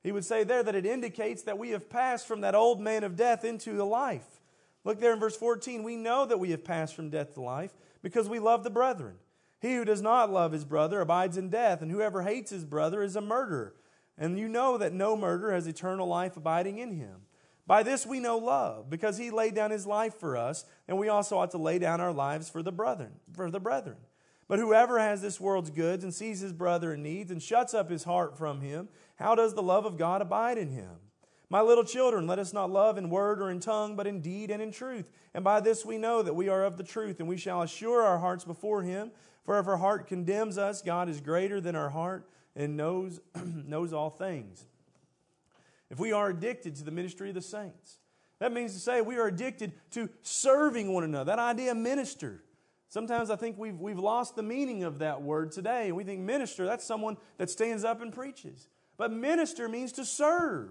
he 0.03 0.11
would 0.11 0.23
say 0.23 0.43
there 0.43 0.61
that 0.61 0.75
it 0.75 0.85
indicates 0.85 1.41
that 1.43 1.57
we 1.57 1.71
have 1.71 1.89
passed 1.89 2.27
from 2.27 2.41
that 2.41 2.53
old 2.53 2.79
man 2.79 3.03
of 3.03 3.15
death 3.15 3.43
into 3.43 3.73
the 3.73 3.85
life. 3.85 4.39
Look 4.83 4.99
there 4.99 5.13
in 5.13 5.19
verse 5.19 5.35
14. 5.35 5.81
We 5.83 5.95
know 5.95 6.27
that 6.27 6.39
we 6.39 6.51
have 6.51 6.63
passed 6.63 6.95
from 6.95 7.09
death 7.09 7.33
to 7.33 7.41
life 7.41 7.73
because 8.03 8.29
we 8.29 8.37
love 8.37 8.63
the 8.63 8.69
brethren. 8.69 9.15
He 9.59 9.75
who 9.75 9.85
does 9.85 10.01
not 10.01 10.31
love 10.31 10.51
his 10.51 10.63
brother 10.65 11.01
abides 11.01 11.37
in 11.37 11.49
death, 11.49 11.81
and 11.81 11.91
whoever 11.91 12.23
hates 12.23 12.51
his 12.51 12.65
brother 12.65 13.01
is 13.03 13.15
a 13.15 13.21
murderer. 13.21 13.75
And 14.17 14.39
you 14.39 14.47
know 14.47 14.77
that 14.77 14.93
no 14.93 15.15
murderer 15.15 15.53
has 15.53 15.67
eternal 15.67 16.07
life 16.07 16.37
abiding 16.37 16.77
in 16.77 16.93
him. 16.93 17.21
By 17.67 17.83
this 17.83 18.05
we 18.05 18.19
know 18.19 18.37
love, 18.37 18.89
because 18.89 19.17
he 19.17 19.29
laid 19.29 19.53
down 19.53 19.71
his 19.71 19.85
life 19.85 20.15
for 20.15 20.35
us, 20.35 20.65
and 20.87 20.97
we 20.97 21.07
also 21.07 21.37
ought 21.37 21.51
to 21.51 21.57
lay 21.57 21.77
down 21.77 22.01
our 22.01 22.11
lives 22.11 22.49
for 22.49 22.63
the 22.63 22.71
brethren, 22.71 23.11
for 23.33 23.51
the 23.51 23.59
brethren. 23.59 23.97
But 24.47 24.59
whoever 24.59 24.97
has 24.97 25.21
this 25.21 25.39
world's 25.39 25.69
goods 25.69 26.03
and 26.03 26.13
sees 26.13 26.39
his 26.39 26.53
brother 26.53 26.93
in 26.93 27.03
need 27.03 27.29
and 27.29 27.41
shuts 27.41 27.75
up 27.75 27.89
his 27.89 28.05
heart 28.05 28.37
from 28.37 28.61
him, 28.61 28.89
how 29.17 29.35
does 29.35 29.53
the 29.53 29.61
love 29.61 29.85
of 29.85 29.97
God 29.97 30.21
abide 30.21 30.57
in 30.57 30.71
him? 30.71 30.95
My 31.49 31.61
little 31.61 31.83
children, 31.83 32.27
let 32.27 32.37
us 32.37 32.53
not 32.53 32.69
love 32.69 32.97
in 32.97 33.09
word 33.09 33.41
or 33.41 33.49
in 33.49 33.59
tongue, 33.59 33.95
but 33.95 34.05
in 34.05 34.21
deed 34.21 34.51
and 34.51 34.61
in 34.61 34.71
truth. 34.71 35.09
And 35.33 35.43
by 35.43 35.59
this 35.59 35.83
we 35.83 35.97
know 35.97 36.21
that 36.21 36.35
we 36.35 36.47
are 36.47 36.63
of 36.63 36.77
the 36.77 36.83
truth, 36.83 37.19
and 37.19 37.27
we 37.27 37.37
shall 37.37 37.63
assure 37.63 38.03
our 38.03 38.19
hearts 38.19 38.45
before 38.45 38.83
him. 38.83 39.11
For 39.43 39.57
if 39.59 39.67
our 39.67 39.77
heart 39.77 40.07
condemns 40.07 40.59
us, 40.59 40.81
God 40.83 41.09
is 41.09 41.21
greater 41.21 41.59
than 41.59 41.75
our 41.75 41.89
heart 41.89 42.29
and 42.55 42.77
knows, 42.77 43.19
knows 43.43 43.93
all 43.93 44.11
things. 44.11 44.65
If 45.89 45.99
we 45.99 46.11
are 46.11 46.29
addicted 46.29 46.75
to 46.75 46.83
the 46.83 46.91
ministry 46.91 47.29
of 47.29 47.35
the 47.35 47.41
saints, 47.41 47.97
that 48.37 48.53
means 48.53 48.73
to 48.73 48.79
say 48.79 49.01
we 49.01 49.17
are 49.17 49.27
addicted 49.27 49.73
to 49.91 50.09
serving 50.21 50.93
one 50.93 51.03
another. 51.03 51.31
That 51.31 51.39
idea, 51.39 51.73
minister. 51.73 52.43
Sometimes 52.89 53.29
I 53.29 53.35
think 53.35 53.57
we've, 53.57 53.79
we've 53.79 53.99
lost 53.99 54.35
the 54.35 54.43
meaning 54.43 54.83
of 54.83 54.99
that 54.99 55.21
word 55.21 55.51
today. 55.51 55.91
We 55.91 56.03
think 56.03 56.21
minister, 56.21 56.65
that's 56.65 56.85
someone 56.85 57.17
that 57.37 57.49
stands 57.49 57.83
up 57.83 58.01
and 58.01 58.13
preaches. 58.13 58.67
But 58.97 59.11
minister 59.11 59.67
means 59.67 59.91
to 59.93 60.05
serve, 60.05 60.69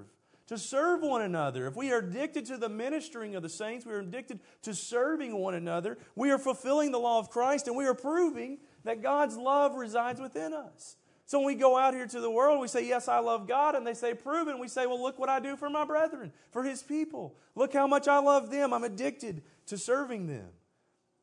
to 0.48 0.58
serve 0.58 1.02
one 1.02 1.22
another. 1.22 1.66
If 1.66 1.76
we 1.76 1.92
are 1.92 1.98
addicted 1.98 2.46
to 2.46 2.56
the 2.56 2.68
ministering 2.68 3.36
of 3.36 3.42
the 3.42 3.48
saints, 3.48 3.86
we 3.86 3.92
are 3.92 4.00
addicted 4.00 4.40
to 4.62 4.74
serving 4.74 5.36
one 5.36 5.54
another, 5.54 5.98
we 6.16 6.30
are 6.30 6.38
fulfilling 6.38 6.90
the 6.90 6.98
law 6.98 7.18
of 7.18 7.30
Christ 7.30 7.68
and 7.68 7.76
we 7.76 7.86
are 7.86 7.94
proving 7.94 8.58
that 8.84 9.02
God's 9.02 9.36
love 9.36 9.74
resides 9.74 10.20
within 10.20 10.52
us. 10.52 10.96
So 11.26 11.38
when 11.38 11.46
we 11.48 11.54
go 11.56 11.76
out 11.76 11.92
here 11.92 12.06
to 12.06 12.20
the 12.20 12.30
world, 12.30 12.58
we 12.58 12.68
say, 12.68 12.88
Yes, 12.88 13.06
I 13.06 13.18
love 13.18 13.46
God, 13.46 13.74
and 13.74 13.86
they 13.86 13.92
say, 13.92 14.14
Prove 14.14 14.48
it. 14.48 14.52
And 14.52 14.60
we 14.60 14.68
say, 14.68 14.86
Well, 14.86 15.02
look 15.02 15.18
what 15.18 15.28
I 15.28 15.40
do 15.40 15.56
for 15.56 15.68
my 15.68 15.84
brethren, 15.84 16.32
for 16.52 16.64
His 16.64 16.82
people. 16.82 17.36
Look 17.54 17.74
how 17.74 17.86
much 17.86 18.08
I 18.08 18.18
love 18.18 18.50
them. 18.50 18.72
I'm 18.72 18.84
addicted 18.84 19.42
to 19.66 19.76
serving 19.76 20.26
them. 20.26 20.48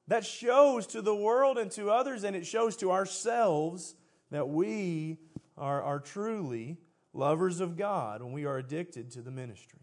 That 0.08 0.24
shows 0.24 0.86
to 0.88 1.02
the 1.02 1.16
world 1.16 1.58
and 1.58 1.72
to 1.72 1.90
others, 1.90 2.24
and 2.24 2.36
it 2.36 2.46
shows 2.46 2.76
to 2.78 2.92
ourselves 2.92 3.96
that 4.30 4.48
we 4.48 5.18
are, 5.58 5.82
are 5.82 6.00
truly 6.00 6.78
lovers 7.16 7.60
of 7.60 7.78
God 7.78 8.22
when 8.22 8.34
we 8.34 8.46
are 8.46 8.58
addicted 8.58 9.12
to 9.12 9.22
the 9.22 9.32
ministry. 9.32 9.80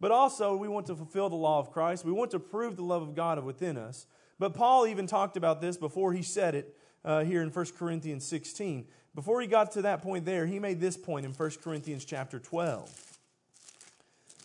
But 0.00 0.10
also, 0.10 0.56
we 0.56 0.68
want 0.68 0.86
to 0.86 0.96
fulfill 0.96 1.28
the 1.28 1.36
law 1.36 1.58
of 1.58 1.70
Christ. 1.70 2.04
We 2.04 2.12
want 2.12 2.30
to 2.32 2.38
prove 2.38 2.76
the 2.76 2.82
love 2.82 3.02
of 3.02 3.14
God 3.14 3.42
within 3.44 3.76
us. 3.76 4.06
But 4.38 4.54
Paul 4.54 4.86
even 4.86 5.06
talked 5.06 5.36
about 5.36 5.60
this 5.60 5.76
before 5.76 6.12
he 6.12 6.22
said 6.22 6.54
it 6.54 6.76
uh, 7.04 7.24
here 7.24 7.42
in 7.42 7.50
1 7.50 7.66
Corinthians 7.78 8.26
16. 8.26 8.86
Before 9.14 9.40
he 9.40 9.46
got 9.46 9.72
to 9.72 9.82
that 9.82 10.02
point 10.02 10.24
there, 10.24 10.46
he 10.46 10.58
made 10.58 10.80
this 10.80 10.96
point 10.96 11.24
in 11.24 11.32
1 11.32 11.50
Corinthians 11.62 12.04
chapter 12.04 12.38
12. 12.38 12.90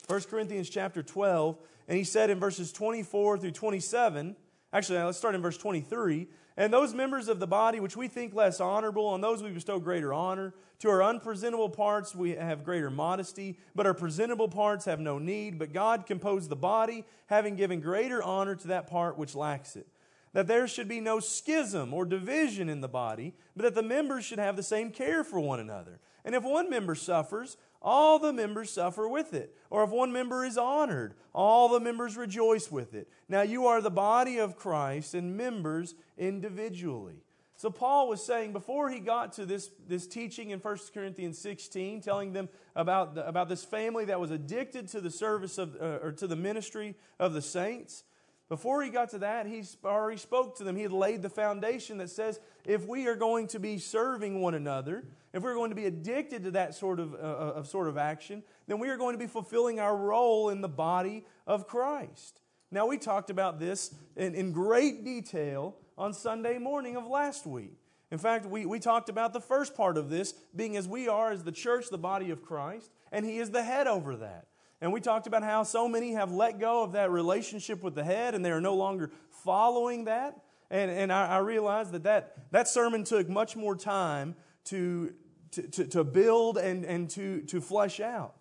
1 0.07 0.21
Corinthians 0.23 0.69
chapter 0.69 1.03
12, 1.03 1.57
and 1.87 1.97
he 1.97 2.03
said 2.03 2.29
in 2.29 2.39
verses 2.39 2.71
24 2.71 3.39
through 3.39 3.51
27, 3.51 4.35
actually, 4.73 4.99
let's 4.99 5.17
start 5.17 5.35
in 5.35 5.41
verse 5.41 5.57
23. 5.57 6.27
And 6.59 6.73
those 6.73 6.93
members 6.93 7.29
of 7.29 7.39
the 7.39 7.47
body 7.47 7.79
which 7.79 7.95
we 7.95 8.09
think 8.09 8.35
less 8.35 8.59
honorable, 8.59 9.07
on 9.07 9.21
those 9.21 9.41
we 9.41 9.49
bestow 9.49 9.79
greater 9.79 10.13
honor. 10.13 10.53
To 10.79 10.89
our 10.89 11.01
unpresentable 11.01 11.69
parts 11.69 12.13
we 12.13 12.31
have 12.31 12.65
greater 12.65 12.89
modesty, 12.89 13.57
but 13.75 13.87
our 13.87 13.93
presentable 13.93 14.49
parts 14.49 14.83
have 14.83 14.99
no 14.99 15.19
need. 15.19 15.57
But 15.57 15.71
God 15.71 16.05
composed 16.05 16.49
the 16.49 16.57
body, 16.57 17.05
having 17.27 17.55
given 17.55 17.79
greater 17.79 18.21
honor 18.21 18.55
to 18.55 18.67
that 18.67 18.87
part 18.87 19.17
which 19.17 19.35
lacks 19.35 19.77
it. 19.77 19.87
That 20.33 20.47
there 20.47 20.67
should 20.67 20.89
be 20.89 20.99
no 20.99 21.21
schism 21.21 21.93
or 21.93 22.03
division 22.03 22.67
in 22.67 22.81
the 22.81 22.89
body, 22.89 23.35
but 23.55 23.63
that 23.63 23.73
the 23.73 23.81
members 23.81 24.25
should 24.25 24.39
have 24.39 24.57
the 24.57 24.61
same 24.61 24.91
care 24.91 25.23
for 25.23 25.39
one 25.39 25.61
another. 25.61 26.01
And 26.25 26.35
if 26.35 26.43
one 26.43 26.69
member 26.69 26.93
suffers, 26.93 27.55
all 27.81 28.19
the 28.19 28.33
members 28.33 28.69
suffer 28.71 29.07
with 29.07 29.33
it. 29.33 29.55
Or 29.69 29.83
if 29.83 29.89
one 29.89 30.11
member 30.11 30.43
is 30.43 30.57
honored, 30.57 31.13
all 31.33 31.69
the 31.69 31.79
members 31.79 32.17
rejoice 32.17 32.71
with 32.71 32.93
it. 32.93 33.09
Now 33.27 33.41
you 33.41 33.67
are 33.67 33.81
the 33.81 33.91
body 33.91 34.37
of 34.37 34.57
Christ 34.57 35.13
and 35.13 35.37
members 35.37 35.95
individually. 36.17 37.23
So 37.55 37.69
Paul 37.69 38.07
was 38.07 38.25
saying 38.25 38.53
before 38.53 38.89
he 38.89 38.99
got 38.99 39.33
to 39.33 39.45
this, 39.45 39.69
this 39.85 40.07
teaching 40.07 40.51
in 40.51 40.59
1 40.59 40.77
Corinthians 40.93 41.37
16, 41.39 41.99
telling 41.99 42.31
them 42.31 42.47
about, 42.73 43.15
the, 43.15 43.27
about 43.27 43.49
this 43.49 43.65
family 43.65 44.05
that 44.05 44.19
was 44.19 44.31
addicted 44.31 44.87
to 44.89 45.01
the 45.01 45.11
service 45.11 45.57
of, 45.57 45.75
uh, 45.75 45.99
or 46.01 46.13
to 46.13 46.27
the 46.27 46.37
ministry 46.37 46.95
of 47.19 47.33
the 47.33 47.41
saints, 47.41 48.05
before 48.49 48.81
he 48.81 48.89
got 48.89 49.09
to 49.11 49.19
that, 49.19 49.45
he 49.45 49.63
already 49.85 50.17
spoke 50.17 50.57
to 50.57 50.63
them. 50.63 50.75
He 50.75 50.81
had 50.81 50.91
laid 50.91 51.21
the 51.21 51.29
foundation 51.29 51.99
that 51.99 52.09
says 52.09 52.39
if 52.65 52.87
we 52.87 53.07
are 53.07 53.15
going 53.15 53.47
to 53.49 53.59
be 53.59 53.77
serving 53.77 54.41
one 54.41 54.55
another, 54.55 55.05
if 55.33 55.43
we're 55.43 55.53
going 55.53 55.69
to 55.69 55.75
be 55.75 55.85
addicted 55.85 56.43
to 56.45 56.51
that 56.51 56.73
sort 56.73 56.99
of, 56.99 57.13
uh, 57.13 57.17
uh, 57.17 57.53
of 57.55 57.67
sort 57.67 57.87
of 57.87 57.95
action, 57.95 58.41
then 58.67 58.79
we 58.79 58.89
are 58.89 58.97
going 58.97 59.13
to 59.13 59.19
be 59.19 59.27
fulfilling 59.27 59.79
our 59.79 59.95
role 59.95 60.49
in 60.49 60.61
the 60.61 60.67
body 60.67 61.25
of 61.45 61.67
Christ. 61.67 62.41
Now, 62.71 62.87
we 62.87 62.97
talked 62.97 63.29
about 63.29 63.59
this 63.59 63.93
in, 64.15 64.33
in 64.33 64.51
great 64.51 65.05
detail 65.05 65.75
on 65.95 66.13
Sunday 66.13 66.57
morning 66.57 66.95
of 66.95 67.05
last 67.05 67.45
week. 67.45 67.77
In 68.11 68.17
fact, 68.17 68.47
we, 68.47 68.65
we 68.65 68.79
talked 68.79 69.09
about 69.09 69.33
the 69.33 69.39
first 69.39 69.75
part 69.75 69.95
of 69.95 70.09
this 70.09 70.33
being 70.55 70.75
as 70.75 70.87
we 70.87 71.07
are 71.07 71.31
as 71.31 71.43
the 71.43 71.51
church, 71.51 71.89
the 71.89 71.99
body 71.99 72.31
of 72.31 72.43
Christ, 72.43 72.91
and 73.11 73.25
He 73.25 73.37
is 73.37 73.51
the 73.51 73.63
head 73.63 73.85
over 73.85 74.15
that. 74.17 74.47
And 74.81 74.93
we 74.93 75.01
talked 75.01 75.27
about 75.27 75.43
how 75.43 75.63
so 75.63 75.87
many 75.87 76.13
have 76.13 76.31
let 76.31 76.59
go 76.59 76.83
of 76.83 76.93
that 76.93 77.11
relationship 77.11 77.83
with 77.83 77.95
the 77.95 78.03
head 78.03 78.33
and 78.33 78.43
they 78.45 78.51
are 78.51 78.61
no 78.61 78.75
longer 78.75 79.11
following 79.43 80.05
that. 80.05 80.39
And, 80.71 80.89
and 80.89 81.11
I, 81.11 81.27
I 81.27 81.37
realized 81.39 81.91
that, 81.91 82.03
that 82.03 82.51
that 82.51 82.67
sermon 82.67 83.03
took 83.03 83.27
much 83.27 83.55
more 83.55 83.75
time 83.75 84.35
to, 84.65 85.13
to, 85.51 85.61
to, 85.63 85.87
to 85.87 86.03
build 86.03 86.57
and, 86.57 86.85
and 86.85 87.09
to, 87.11 87.41
to 87.41 87.59
flesh 87.59 87.99
out. 87.99 88.35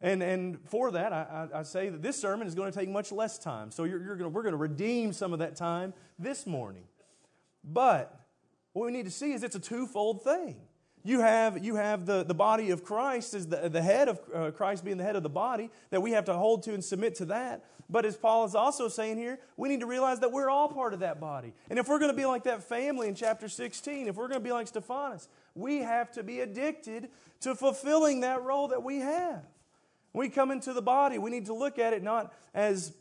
And, 0.00 0.22
and 0.22 0.58
for 0.68 0.90
that, 0.90 1.12
I, 1.12 1.48
I, 1.54 1.62
say 1.62 1.88
that 1.88 2.02
this 2.02 2.20
sermon 2.20 2.46
is 2.46 2.54
going 2.54 2.70
to 2.70 2.78
take 2.78 2.88
much 2.88 3.12
less 3.12 3.38
time. 3.38 3.70
So 3.70 3.84
you're, 3.84 4.02
you're 4.02 4.16
going 4.16 4.30
to, 4.30 4.34
we're 4.34 4.42
going 4.42 4.52
to 4.52 4.58
redeem 4.58 5.12
some 5.12 5.32
of 5.32 5.38
that 5.38 5.56
time 5.56 5.94
this 6.18 6.46
morning. 6.46 6.84
But 7.64 8.20
what 8.72 8.86
we 8.86 8.92
need 8.92 9.06
to 9.06 9.10
see 9.10 9.32
is 9.32 9.42
it's 9.42 9.56
a 9.56 9.60
twofold 9.60 10.22
thing. 10.22 10.56
You 11.06 11.20
have, 11.20 11.64
you 11.64 11.76
have 11.76 12.04
the, 12.04 12.24
the 12.24 12.34
body 12.34 12.70
of 12.70 12.82
Christ 12.82 13.32
as 13.32 13.46
the, 13.46 13.68
the 13.68 13.80
head 13.80 14.08
of 14.08 14.20
uh, 14.34 14.50
Christ 14.50 14.84
being 14.84 14.96
the 14.96 15.04
head 15.04 15.14
of 15.14 15.22
the 15.22 15.28
body, 15.28 15.70
that 15.90 16.02
we 16.02 16.10
have 16.10 16.24
to 16.24 16.34
hold 16.34 16.64
to 16.64 16.74
and 16.74 16.84
submit 16.84 17.14
to 17.16 17.26
that. 17.26 17.64
But 17.88 18.04
as 18.04 18.16
Paul 18.16 18.44
is 18.44 18.56
also 18.56 18.88
saying 18.88 19.16
here, 19.16 19.38
we 19.56 19.68
need 19.68 19.78
to 19.80 19.86
realize 19.86 20.18
that 20.18 20.32
we're 20.32 20.50
all 20.50 20.68
part 20.68 20.94
of 20.94 21.00
that 21.00 21.20
body. 21.20 21.52
And 21.70 21.78
if 21.78 21.86
we're 21.86 22.00
going 22.00 22.10
to 22.10 22.16
be 22.16 22.26
like 22.26 22.42
that 22.42 22.64
family 22.64 23.06
in 23.06 23.14
chapter 23.14 23.48
16, 23.48 24.08
if 24.08 24.16
we're 24.16 24.26
going 24.26 24.40
to 24.40 24.44
be 24.44 24.50
like 24.50 24.66
Stephanas, 24.66 25.28
we 25.54 25.78
have 25.78 26.10
to 26.12 26.24
be 26.24 26.40
addicted 26.40 27.08
to 27.42 27.54
fulfilling 27.54 28.22
that 28.22 28.42
role 28.42 28.66
that 28.68 28.82
we 28.82 28.98
have. 28.98 29.44
We 30.12 30.28
come 30.28 30.50
into 30.50 30.72
the 30.72 30.82
body, 30.82 31.18
we 31.18 31.30
need 31.30 31.46
to 31.46 31.54
look 31.54 31.78
at 31.78 31.92
it 31.92 32.02
not 32.02 32.34
as 32.52 32.92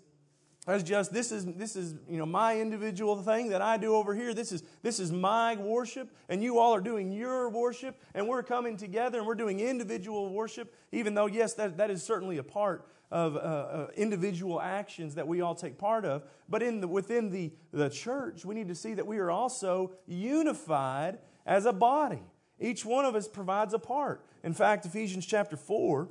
as 0.68 0.84
just 0.84 1.14
this 1.14 1.32
is 1.32 1.46
this 1.46 1.76
is 1.76 1.96
you 2.10 2.18
know 2.18 2.26
my 2.26 2.60
individual 2.60 3.22
thing 3.22 3.50
that 3.50 3.62
I 3.62 3.78
do 3.78 3.96
over 3.96 4.16
here. 4.16 4.34
This 4.34 4.52
is 4.52 4.64
this 4.82 5.00
is 5.00 5.12
my 5.12 5.56
worship, 5.56 6.10
and 6.28 6.42
you 6.44 6.60
all 6.60 6.74
are 6.74 6.82
doing 6.82 7.12
your 7.12 7.50
worship, 7.50 8.00
and 8.14 8.28
we're 8.28 8.44
coming 8.44 8.76
together 8.76 9.20
and 9.20 9.28
we're 9.28 9.36
doing 9.36 9.60
individual 9.60 10.34
worship. 10.34 10.74
Even 10.92 11.14
though 11.14 11.28
yes, 11.28 11.54
that, 11.54 11.78
that 11.78 11.92
is 11.92 12.02
certainly 12.02 12.38
a 12.38 12.44
part 12.44 12.88
of 13.12 13.36
uh, 13.36 13.40
uh, 13.40 13.88
individual 13.96 14.60
actions 14.60 15.16
that 15.16 15.28
we 15.28 15.42
all 15.42 15.54
take 15.54 15.78
part 15.78 16.04
of, 16.04 16.24
but 16.50 16.64
in 16.64 16.82
the, 16.82 16.88
within 16.88 17.30
the 17.30 17.52
the 17.72 17.90
church, 17.90 18.44
we 18.44 18.56
need 18.56 18.68
to 18.68 18.76
see 18.76 18.96
that 18.96 19.06
we 19.06 19.20
are 19.20 19.30
also 19.30 19.92
unified 20.08 21.20
as 21.46 21.66
a 21.66 21.74
body. 21.74 22.24
Each 22.60 22.84
one 22.86 23.06
of 23.06 23.16
us 23.16 23.28
provides 23.28 23.74
a 23.74 23.80
part. 23.80 24.26
In 24.44 24.54
fact, 24.54 24.86
Ephesians 24.86 25.26
chapter 25.26 25.58
four 25.58 26.10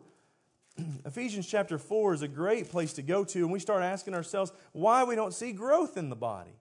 Ephesians 1.04 1.46
chapter 1.46 1.78
4 1.78 2.14
is 2.14 2.22
a 2.22 2.28
great 2.28 2.70
place 2.70 2.92
to 2.94 3.02
go 3.02 3.24
to, 3.24 3.40
and 3.40 3.52
we 3.52 3.58
start 3.58 3.82
asking 3.82 4.14
ourselves 4.14 4.52
why 4.72 5.04
we 5.04 5.14
don't 5.14 5.34
see 5.34 5.52
growth 5.52 5.96
in 5.96 6.08
the 6.08 6.16
body. 6.16 6.58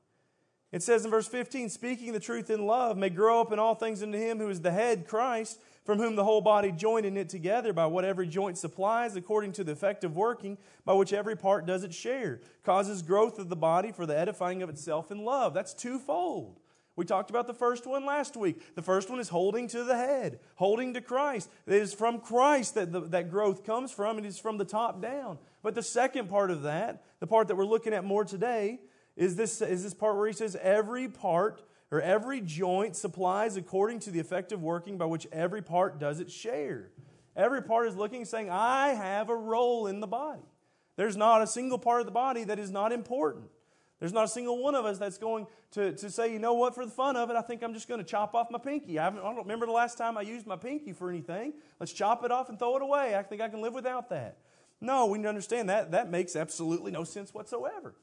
It 0.72 0.82
says 0.82 1.06
in 1.06 1.12
verse 1.12 1.28
15, 1.28 1.70
speaking 1.70 2.14
the 2.14 2.20
truth 2.20 2.50
in 2.50 2.66
love 2.66 2.98
may 2.98 3.10
grow 3.10 3.42
up 3.42 3.52
in 3.52 3.60
all 3.60 3.76
things 3.76 4.02
into 4.02 4.18
him 4.18 4.40
who 4.40 4.50
is 4.50 4.62
the 4.62 4.72
head, 4.72 5.08
Christ, 5.08 5.60
from 5.86 6.00
whom 6.00 6.16
the 6.16 6.24
whole 6.24 6.42
body 6.42 6.72
joined 6.72 7.12
knit 7.14 7.30
together 7.30 7.74
by 7.74 7.86
what 7.86 8.06
every 8.06 8.26
joint 8.26 8.58
supplies, 8.58 9.16
according 9.16 9.52
to 9.54 9.64
the 9.64 9.74
effective 9.74 10.16
working 10.16 10.58
by 10.84 10.94
which 10.94 11.14
every 11.14 11.36
part 11.36 11.68
does 11.68 11.84
its 11.84 11.96
share, 11.96 12.42
causes 12.64 13.02
growth 13.02 13.38
of 13.38 13.50
the 13.50 13.56
body 13.56 13.92
for 13.92 14.06
the 14.06 14.18
edifying 14.18 14.64
of 14.64 14.70
itself 14.70 15.12
in 15.12 15.24
love. 15.24 15.54
That's 15.54 15.74
twofold. 15.74 16.60
We 16.96 17.06
talked 17.06 17.32
about 17.32 17.48
the 17.48 17.54
first 17.54 17.88
one 17.88 18.06
last 18.06 18.38
week. 18.38 18.76
The 18.76 18.82
first 18.84 19.10
one 19.10 19.20
is 19.20 19.30
holding 19.30 19.68
to 19.70 19.84
the 19.84 19.96
head, 19.96 20.40
holding 20.56 20.94
to 20.94 21.02
Christ. 21.02 21.50
It 21.66 21.74
is 21.74 21.94
from 21.94 22.20
Christ 22.20 22.76
that 22.76 22.92
the, 22.92 23.00
that 23.02 23.32
growth 23.32 23.64
comes 23.64 23.92
from. 23.92 24.20
It 24.20 24.26
is 24.26 24.38
from 24.38 24.58
the 24.58 24.66
top 24.66 25.02
down. 25.02 25.40
But 25.64 25.74
the 25.74 25.82
second 25.82 26.30
part 26.30 26.52
of 26.52 26.64
that, 26.64 27.04
the 27.20 27.26
part 27.26 27.48
that 27.48 27.56
we're 27.56 27.66
looking 27.66 27.94
at 27.94 28.04
more 28.04 28.24
today, 28.24 28.80
is 29.16 29.36
this, 29.36 29.62
is 29.62 29.84
this 29.84 29.94
part 29.94 30.18
where 30.18 30.28
he 30.28 30.34
says, 30.34 30.56
every 30.62 31.08
part 31.08 31.64
or 31.90 32.02
every 32.02 32.42
joint 32.42 32.96
supplies 32.96 33.58
according 33.58 34.00
to 34.02 34.12
the 34.12 34.20
effective 34.20 34.62
working 34.62 34.98
by 34.98 35.06
which 35.06 35.28
every 35.32 35.62
part 35.62 36.00
does 36.00 36.20
its 36.20 36.34
share. 36.34 36.90
Every 37.36 37.64
part 37.64 37.88
is 37.88 37.96
looking, 37.96 38.26
saying, 38.26 38.50
I 38.52 38.90
have 38.90 39.30
a 39.30 39.36
role 39.36 39.88
in 39.88 40.00
the 40.00 40.08
body. 40.08 40.44
There's 40.96 41.18
not 41.18 41.42
a 41.42 41.48
single 41.48 41.80
part 41.80 42.02
of 42.02 42.06
the 42.06 42.12
body 42.12 42.44
that 42.44 42.60
is 42.60 42.70
not 42.70 42.92
important. 42.92 43.46
There's 44.04 44.12
not 44.12 44.26
a 44.26 44.28
single 44.28 44.62
one 44.62 44.76
of 44.76 44.84
us 44.84 44.98
that's 44.98 45.18
going 45.18 45.48
to, 45.72 45.94
to 45.94 46.10
say, 46.10 46.34
you 46.34 46.38
know 46.38 46.56
what, 46.56 46.76
for 46.76 46.84
the 46.84 46.92
fun 46.92 47.16
of 47.16 47.30
it, 47.30 47.38
I 47.38 47.42
think 47.42 47.64
I'm 47.64 47.74
just 47.74 47.88
going 47.88 48.02
to 48.02 48.06
chop 48.06 48.36
off 48.36 48.52
my 48.52 48.60
pinky. 48.60 49.00
I, 49.00 49.08
I, 49.08 49.12
don't 49.12 49.38
remember 49.38 49.66
the 49.66 49.72
last 49.72 49.98
time 49.98 50.18
I 50.18 50.24
used 50.24 50.46
my 50.46 50.58
pinky 50.58 50.92
for 50.92 51.10
anything. 51.10 51.54
Let's 51.80 51.94
chop 51.94 52.26
it 52.26 52.30
off 52.30 52.50
and 52.50 52.60
throw 52.60 52.76
it 52.76 52.82
away. 52.82 53.16
I 53.16 53.24
think 53.24 53.42
I 53.42 53.48
can 53.48 53.62
live 53.62 53.74
without 53.74 54.10
that. 54.10 54.40
No, 54.82 55.06
we 55.06 55.20
need 55.20 55.24
to 55.24 55.30
understand 55.30 55.70
that. 55.70 55.92
That 55.92 56.12
makes 56.12 56.36
absolutely 56.36 56.92
no 56.92 57.06
sense 57.06 57.34
whatsoever. 57.34 57.96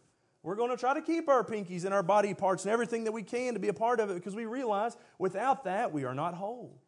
We're 0.42 0.56
going 0.56 0.70
to 0.70 0.78
try 0.78 0.94
to 0.94 1.02
keep 1.02 1.28
our 1.28 1.44
pinkies 1.44 1.84
and 1.84 1.92
our 1.92 2.02
body 2.02 2.32
parts 2.32 2.64
and 2.64 2.72
everything 2.72 3.04
that 3.04 3.12
we 3.12 3.22
can 3.22 3.52
to 3.52 3.60
be 3.60 3.68
a 3.68 3.74
part 3.74 4.00
of 4.00 4.08
it 4.08 4.14
because 4.14 4.34
we 4.34 4.46
realize 4.46 4.96
without 5.18 5.64
that, 5.64 5.92
we 5.92 6.04
are 6.04 6.14
not 6.14 6.32
whole. 6.32 6.80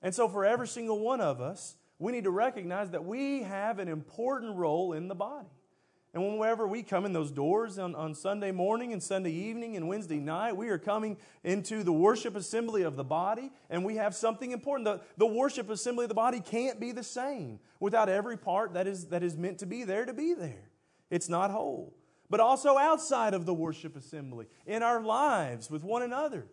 And 0.00 0.14
so, 0.14 0.28
for 0.28 0.44
every 0.44 0.68
single 0.68 1.00
one 1.00 1.20
of 1.20 1.40
us, 1.40 1.74
we 1.98 2.12
need 2.12 2.22
to 2.22 2.30
recognize 2.30 2.90
that 2.90 3.04
we 3.04 3.42
have 3.42 3.80
an 3.80 3.88
important 3.88 4.54
role 4.54 4.92
in 4.92 5.08
the 5.08 5.16
body. 5.16 5.48
And 6.18 6.40
whenever 6.40 6.66
we 6.66 6.82
come 6.82 7.06
in 7.06 7.12
those 7.12 7.30
doors 7.30 7.78
on, 7.78 7.94
on 7.94 8.12
Sunday 8.12 8.50
morning 8.50 8.92
and 8.92 9.00
Sunday 9.00 9.30
evening 9.30 9.76
and 9.76 9.86
Wednesday 9.86 10.18
night, 10.18 10.56
we 10.56 10.68
are 10.68 10.76
coming 10.76 11.16
into 11.44 11.84
the 11.84 11.92
worship 11.92 12.34
assembly 12.34 12.82
of 12.82 12.96
the 12.96 13.04
body, 13.04 13.52
and 13.70 13.84
we 13.84 13.94
have 13.96 14.16
something 14.16 14.50
important. 14.50 14.84
The, 14.84 15.00
the 15.16 15.32
worship 15.32 15.70
assembly 15.70 16.06
of 16.06 16.08
the 16.08 16.16
body 16.16 16.40
can't 16.40 16.80
be 16.80 16.90
the 16.90 17.04
same 17.04 17.60
without 17.78 18.08
every 18.08 18.36
part 18.36 18.74
that 18.74 18.88
is, 18.88 19.06
that 19.06 19.22
is 19.22 19.36
meant 19.36 19.58
to 19.58 19.66
be 19.66 19.84
there 19.84 20.04
to 20.04 20.12
be 20.12 20.34
there. 20.34 20.68
It's 21.08 21.28
not 21.28 21.52
whole. 21.52 21.94
But 22.28 22.40
also 22.40 22.76
outside 22.76 23.32
of 23.32 23.46
the 23.46 23.54
worship 23.54 23.94
assembly, 23.94 24.46
in 24.66 24.82
our 24.82 25.00
lives 25.00 25.70
with 25.70 25.84
one 25.84 26.02
another, 26.02 26.48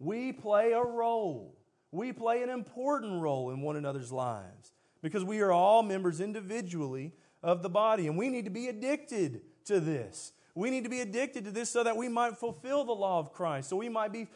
we 0.00 0.32
play 0.32 0.72
a 0.72 0.82
role. 0.82 1.56
We 1.92 2.12
play 2.12 2.42
an 2.42 2.50
important 2.50 3.22
role 3.22 3.52
in 3.52 3.60
one 3.60 3.76
another's 3.76 4.10
lives 4.10 4.72
because 5.00 5.22
we 5.22 5.42
are 5.42 5.52
all 5.52 5.84
members 5.84 6.20
individually 6.20 7.12
of 7.42 7.62
the 7.62 7.68
body. 7.68 8.06
And 8.06 8.16
we 8.16 8.28
need 8.28 8.44
to 8.44 8.50
be 8.50 8.68
addicted 8.68 9.42
to 9.66 9.80
this. 9.80 10.32
We 10.54 10.70
need 10.70 10.84
to 10.84 10.90
be 10.90 11.00
addicted 11.00 11.44
to 11.44 11.50
this 11.50 11.70
so 11.70 11.84
that 11.84 11.96
we 11.96 12.08
might 12.08 12.36
fulfill 12.36 12.84
the 12.84 12.92
law 12.92 13.18
of 13.18 13.32
Christ, 13.32 13.68
so 13.68 13.76
we 13.76 13.88
might 13.88 14.12
be, 14.12 14.26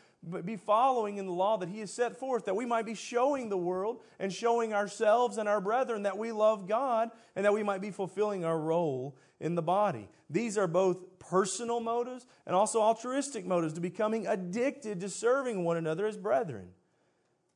be 0.44 0.56
following 0.56 1.16
in 1.16 1.26
the 1.26 1.32
law 1.32 1.56
that 1.58 1.68
He 1.68 1.80
has 1.80 1.92
set 1.92 2.18
forth, 2.18 2.44
that 2.44 2.54
we 2.54 2.66
might 2.66 2.86
be 2.86 2.94
showing 2.94 3.48
the 3.48 3.58
world 3.58 4.00
and 4.18 4.32
showing 4.32 4.72
ourselves 4.72 5.38
and 5.38 5.48
our 5.48 5.60
brethren 5.60 6.04
that 6.04 6.16
we 6.16 6.30
love 6.32 6.68
God, 6.68 7.10
and 7.34 7.44
that 7.44 7.52
we 7.52 7.62
might 7.62 7.80
be 7.80 7.90
fulfilling 7.90 8.44
our 8.44 8.58
role 8.58 9.16
in 9.40 9.54
the 9.54 9.62
body. 9.62 10.08
These 10.30 10.56
are 10.56 10.68
both 10.68 11.18
personal 11.18 11.80
motives 11.80 12.26
and 12.46 12.54
also 12.54 12.80
altruistic 12.80 13.44
motives 13.44 13.74
to 13.74 13.80
becoming 13.80 14.26
addicted 14.26 15.00
to 15.00 15.08
serving 15.08 15.64
one 15.64 15.76
another 15.76 16.06
as 16.06 16.16
brethren. 16.16 16.68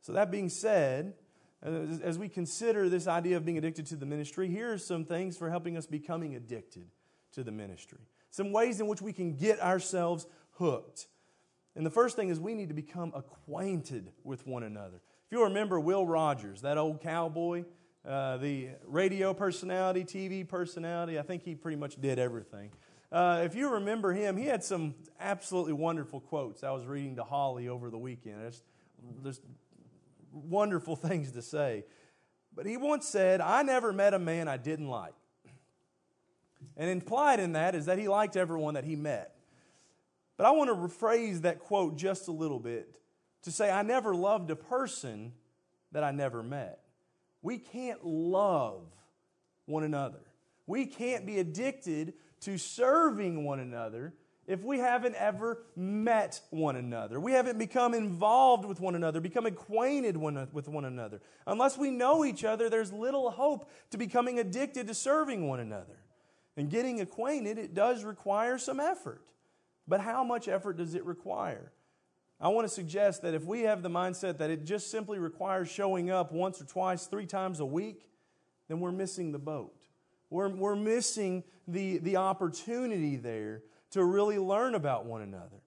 So, 0.02 0.12
that 0.12 0.30
being 0.30 0.48
said, 0.48 1.14
as 1.62 2.18
we 2.18 2.28
consider 2.28 2.88
this 2.88 3.06
idea 3.06 3.36
of 3.36 3.44
being 3.44 3.58
addicted 3.58 3.86
to 3.86 3.96
the 3.96 4.06
ministry, 4.06 4.48
here 4.48 4.72
are 4.72 4.78
some 4.78 5.04
things 5.04 5.36
for 5.36 5.50
helping 5.50 5.76
us 5.76 5.86
becoming 5.86 6.36
addicted 6.36 6.86
to 7.32 7.42
the 7.42 7.50
ministry. 7.50 7.98
Some 8.30 8.52
ways 8.52 8.80
in 8.80 8.86
which 8.86 9.02
we 9.02 9.12
can 9.12 9.34
get 9.34 9.60
ourselves 9.60 10.26
hooked. 10.52 11.08
And 11.74 11.84
the 11.84 11.90
first 11.90 12.16
thing 12.16 12.28
is 12.28 12.38
we 12.38 12.54
need 12.54 12.68
to 12.68 12.74
become 12.74 13.12
acquainted 13.14 14.12
with 14.24 14.46
one 14.46 14.62
another. 14.62 14.96
If 15.26 15.32
you 15.32 15.44
remember 15.44 15.78
Will 15.78 16.06
Rogers, 16.06 16.62
that 16.62 16.78
old 16.78 17.00
cowboy, 17.00 17.64
uh, 18.06 18.38
the 18.38 18.70
radio 18.86 19.34
personality, 19.34 20.04
TV 20.04 20.48
personality, 20.48 21.18
I 21.18 21.22
think 21.22 21.42
he 21.42 21.54
pretty 21.54 21.76
much 21.76 22.00
did 22.00 22.18
everything. 22.18 22.70
Uh, 23.10 23.42
if 23.44 23.54
you 23.54 23.70
remember 23.70 24.12
him, 24.12 24.36
he 24.36 24.44
had 24.44 24.62
some 24.62 24.94
absolutely 25.18 25.72
wonderful 25.72 26.20
quotes 26.20 26.62
I 26.62 26.70
was 26.70 26.86
reading 26.86 27.16
to 27.16 27.24
Holly 27.24 27.68
over 27.68 27.90
the 27.90 27.98
weekend. 27.98 28.40
Just, 28.42 28.64
just 29.22 29.42
wonderful 30.32 30.96
things 30.96 31.32
to 31.32 31.42
say. 31.42 31.84
But 32.54 32.66
he 32.66 32.76
once 32.76 33.06
said, 33.06 33.40
I 33.40 33.62
never 33.62 33.92
met 33.92 34.14
a 34.14 34.18
man 34.18 34.48
I 34.48 34.56
didn't 34.56 34.88
like. 34.88 35.14
And 36.76 36.90
implied 36.90 37.40
in 37.40 37.52
that 37.52 37.74
is 37.74 37.86
that 37.86 37.98
he 37.98 38.08
liked 38.08 38.36
everyone 38.36 38.74
that 38.74 38.84
he 38.84 38.96
met. 38.96 39.34
But 40.36 40.46
I 40.46 40.52
want 40.52 40.70
to 40.70 40.74
rephrase 40.74 41.42
that 41.42 41.58
quote 41.58 41.96
just 41.96 42.28
a 42.28 42.32
little 42.32 42.60
bit 42.60 42.98
to 43.42 43.52
say, 43.52 43.70
I 43.70 43.82
never 43.82 44.14
loved 44.14 44.50
a 44.50 44.56
person 44.56 45.32
that 45.92 46.04
I 46.04 46.10
never 46.10 46.42
met. 46.42 46.80
We 47.42 47.58
can't 47.58 48.04
love 48.04 48.82
one 49.66 49.84
another. 49.84 50.20
We 50.66 50.86
can't 50.86 51.26
be 51.26 51.38
addicted 51.38 52.14
to 52.40 52.58
serving 52.58 53.44
one 53.44 53.60
another 53.60 54.14
if 54.48 54.64
we 54.64 54.78
haven't 54.78 55.14
ever 55.16 55.62
met 55.76 56.40
one 56.48 56.74
another, 56.74 57.20
we 57.20 57.32
haven't 57.32 57.58
become 57.58 57.92
involved 57.92 58.64
with 58.64 58.80
one 58.80 58.94
another, 58.94 59.20
become 59.20 59.44
acquainted 59.44 60.16
one, 60.16 60.48
with 60.52 60.68
one 60.68 60.86
another. 60.86 61.20
Unless 61.46 61.76
we 61.76 61.90
know 61.90 62.24
each 62.24 62.44
other, 62.44 62.70
there's 62.70 62.90
little 62.90 63.30
hope 63.30 63.70
to 63.90 63.98
becoming 63.98 64.38
addicted 64.38 64.88
to 64.88 64.94
serving 64.94 65.46
one 65.46 65.60
another. 65.60 65.98
And 66.56 66.70
getting 66.70 67.02
acquainted, 67.02 67.58
it 67.58 67.74
does 67.74 68.04
require 68.04 68.56
some 68.56 68.80
effort. 68.80 69.22
But 69.86 70.00
how 70.00 70.24
much 70.24 70.48
effort 70.48 70.78
does 70.78 70.94
it 70.94 71.04
require? 71.04 71.70
I 72.40 72.48
want 72.48 72.66
to 72.66 72.72
suggest 72.72 73.20
that 73.22 73.34
if 73.34 73.44
we 73.44 73.62
have 73.62 73.82
the 73.82 73.90
mindset 73.90 74.38
that 74.38 74.48
it 74.48 74.64
just 74.64 74.90
simply 74.90 75.18
requires 75.18 75.70
showing 75.70 76.10
up 76.10 76.32
once 76.32 76.58
or 76.60 76.64
twice, 76.64 77.04
three 77.04 77.26
times 77.26 77.60
a 77.60 77.66
week, 77.66 78.08
then 78.68 78.80
we're 78.80 78.92
missing 78.92 79.30
the 79.30 79.38
boat. 79.38 79.74
We're, 80.30 80.48
we're 80.48 80.76
missing 80.76 81.44
the, 81.66 81.98
the 81.98 82.16
opportunity 82.16 83.16
there 83.16 83.62
to 83.90 84.04
really 84.04 84.38
learn 84.38 84.74
about 84.74 85.06
one 85.06 85.22
another. 85.22 85.62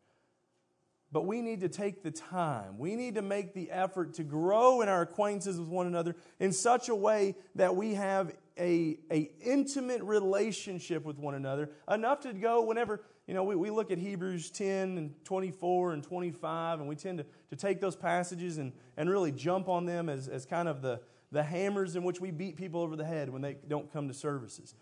but 1.13 1.25
we 1.25 1.41
need 1.41 1.59
to 1.59 1.67
take 1.67 2.03
the 2.03 2.11
time. 2.11 2.77
We 2.77 2.95
need 2.95 3.15
to 3.15 3.21
make 3.21 3.53
the 3.53 3.69
effort 3.69 4.13
to 4.13 4.23
grow 4.23 4.79
in 4.79 4.87
our 4.87 5.01
acquaintances 5.01 5.59
with 5.59 5.67
one 5.67 5.85
another 5.85 6.15
in 6.39 6.53
such 6.53 6.87
a 6.87 6.95
way 6.95 7.35
that 7.55 7.75
we 7.75 7.95
have 7.95 8.31
a, 8.57 8.97
a 9.11 9.29
intimate 9.41 10.01
relationship 10.03 11.03
with 11.03 11.17
one 11.17 11.35
another, 11.35 11.69
enough 11.89 12.21
to 12.21 12.33
go 12.33 12.61
whenever, 12.61 13.01
you 13.27 13.33
know, 13.33 13.43
we, 13.43 13.55
we 13.55 13.69
look 13.69 13.91
at 13.91 13.97
Hebrews 13.97 14.51
10 14.51 14.97
and 14.97 15.25
24 15.25 15.93
and 15.93 16.03
25, 16.03 16.79
and 16.79 16.87
we 16.87 16.95
tend 16.95 17.17
to, 17.17 17.25
to 17.49 17.55
take 17.55 17.81
those 17.81 17.95
passages 17.95 18.57
and, 18.57 18.71
and 18.95 19.09
really 19.09 19.31
jump 19.31 19.67
on 19.67 19.85
them 19.85 20.07
as, 20.09 20.27
as 20.27 20.45
kind 20.45 20.67
of 20.67 20.81
the, 20.81 21.01
the 21.31 21.43
hammers 21.43 21.95
in 21.95 22.03
which 22.03 22.21
we 22.21 22.31
beat 22.31 22.55
people 22.55 22.81
over 22.81 22.95
the 22.95 23.05
head 23.05 23.29
when 23.29 23.41
they 23.41 23.57
don't 23.67 23.91
come 23.91 24.07
to 24.07 24.13
services. 24.13 24.75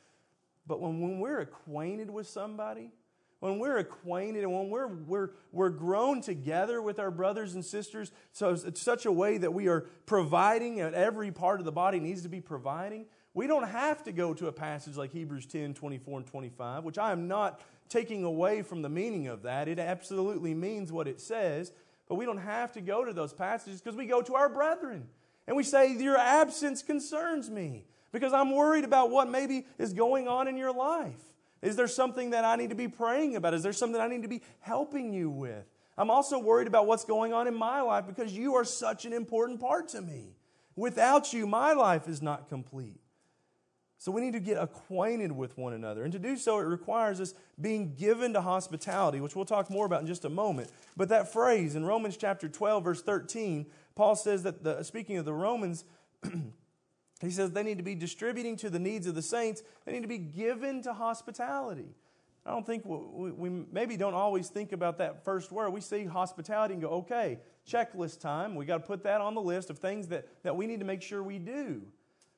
But 0.68 0.80
when, 0.80 1.00
when 1.00 1.20
we're 1.20 1.40
acquainted 1.40 2.10
with 2.12 2.28
somebody, 2.28 2.92
when 3.40 3.60
we're 3.60 3.78
acquainted 3.78 4.44
and 4.44 4.54
when 4.54 4.70
we're, 4.70 4.88
we're, 4.88 5.30
we're 5.52 5.70
grown 5.70 6.22
together 6.22 6.82
with 6.82 7.00
our 7.00 7.12
brothers 7.12 7.54
and 7.54 7.64
sisters, 7.64 8.12
so 8.32 8.50
it's 8.50 8.82
such 8.82 9.06
a 9.06 9.12
way 9.12 9.38
that 9.38 9.54
we 9.54 9.68
are 9.68 9.86
providing 10.06 10.80
at 10.80 10.94
every 10.94 11.32
part 11.32 11.60
of 11.60 11.66
the 11.66 11.72
body 11.72 12.00
needs 12.00 12.24
to 12.24 12.30
be 12.30 12.42
providing, 12.42 13.06
we 13.34 13.48
don't 13.48 13.68
have 13.68 14.04
to 14.04 14.12
go 14.12 14.34
to 14.34 14.48
a 14.48 14.52
passage 14.52 14.98
like 14.98 15.12
Hebrews 15.12 15.46
10 15.46 15.74
24 15.74 16.20
and 16.20 16.28
25, 16.28 16.84
which 16.84 16.98
I 16.98 17.12
am 17.12 17.28
not 17.28 17.62
taking 17.88 18.24
away 18.24 18.62
from 18.62 18.82
the 18.82 18.90
meaning 18.90 19.28
of 19.28 19.44
that. 19.44 19.68
It 19.68 19.80
absolutely 19.80 20.54
means 20.54 20.92
what 20.92 21.08
it 21.08 21.22
says, 21.22 21.72
but 22.08 22.16
we 22.16 22.26
don't 22.26 22.38
have 22.38 22.74
to 22.74 22.82
go 22.82 23.06
to 23.06 23.14
those 23.14 23.34
passages 23.34 23.82
because 23.82 23.96
we 23.96 24.06
go 24.06 24.22
to 24.22 24.36
our 24.36 24.50
brethren 24.50 25.08
and 25.48 25.56
we 25.56 25.64
say, 25.64 25.96
Your 25.96 26.18
absence 26.18 26.84
concerns 26.84 27.50
me 27.50 27.86
because 28.12 28.34
I'm 28.34 28.54
worried 28.56 28.84
about 28.84 29.12
what 29.12 29.30
maybe 29.30 29.66
is 29.78 29.94
going 29.94 30.28
on 30.28 30.48
in 30.48 30.58
your 30.58 30.74
life. 30.74 31.22
Is 31.62 31.76
there 31.76 31.88
something 31.88 32.30
that 32.32 32.46
I 32.46 32.56
need 32.56 32.70
to 32.70 32.76
be 32.76 32.88
praying 32.88 33.36
about? 33.36 33.54
Is 33.54 33.64
there 33.64 33.74
something 33.74 34.00
I 34.00 34.08
need 34.08 34.22
to 34.22 34.28
be 34.28 34.42
helping 34.60 35.14
you 35.14 35.30
with? 35.30 35.66
I'm 35.98 36.10
also 36.10 36.40
worried 36.40 36.68
about 36.68 36.88
what's 36.88 37.04
going 37.04 37.34
on 37.34 37.48
in 37.48 37.54
my 37.54 37.82
life 37.82 38.08
because 38.08 38.34
you 38.34 38.56
are 38.56 38.64
such 38.64 39.06
an 39.06 39.12
important 39.12 39.60
part 39.60 39.90
to 39.90 40.02
me. 40.02 40.36
Without 40.76 41.34
you, 41.34 41.46
my 41.46 41.74
life 41.74 42.08
is 42.08 42.22
not 42.22 42.48
complete. 42.48 43.02
So 43.98 44.14
we 44.14 44.22
need 44.22 44.32
to 44.32 44.40
get 44.40 44.56
acquainted 44.56 45.34
with 45.34 45.58
one 45.58 45.74
another. 45.74 46.04
And 46.04 46.14
to 46.14 46.20
do 46.20 46.38
so, 46.38 46.58
it 46.60 46.64
requires 46.64 47.20
us 47.20 47.34
being 47.60 47.96
given 47.96 48.32
to 48.32 48.40
hospitality, 48.40 49.20
which 49.20 49.36
we'll 49.36 49.44
talk 49.44 49.70
more 49.70 49.86
about 49.86 50.00
in 50.00 50.08
just 50.08 50.24
a 50.24 50.30
moment. 50.30 50.70
But 50.96 51.10
that 51.10 51.34
phrase 51.34 51.76
in 51.76 51.84
Romans 51.84 52.16
chapter 52.16 52.48
12, 52.48 52.82
verse 52.82 53.02
13, 53.02 53.66
Paul 53.96 54.16
says 54.16 54.44
that, 54.44 54.64
the, 54.64 54.84
speaking 54.84 55.18
of 55.18 55.26
the 55.26 55.34
Romans, 55.34 55.84
He 57.22 57.32
says 57.32 57.52
they 57.52 57.64
need 57.64 57.78
to 57.78 57.84
be 57.84 57.96
distributing 57.96 58.56
to 58.58 58.70
the 58.70 58.80
needs 58.80 59.06
of 59.06 59.16
the 59.16 59.22
saints. 59.22 59.62
They 59.86 59.92
need 59.92 60.04
to 60.04 60.08
be 60.08 60.18
given 60.18 60.82
to 60.84 60.94
hospitality. 60.94 61.90
I 62.46 62.52
don't 62.52 62.66
think 62.66 62.86
we, 62.86 63.32
we, 63.32 63.66
maybe 63.72 63.98
don't 63.98 64.14
always 64.14 64.48
think 64.48 64.72
about 64.72 64.98
that 65.00 65.26
first 65.26 65.52
word. 65.52 65.72
We 65.72 65.82
see 65.82 66.06
hospitality 66.06 66.74
and 66.74 66.82
go, 66.82 66.90
okay, 66.90 67.40
checklist 67.68 68.22
time. 68.22 68.56
We 68.56 68.66
got 68.66 68.78
to 68.78 68.88
put 68.88 69.04
that 69.04 69.22
on 69.22 69.36
the 69.36 69.42
list 69.42 69.70
of 69.70 69.78
things 69.78 70.08
that, 70.08 70.28
that 70.44 70.56
we 70.56 70.66
need 70.66 70.80
to 70.80 70.86
make 70.86 71.02
sure 71.02 71.22
we 71.22 71.40
do. 71.40 71.82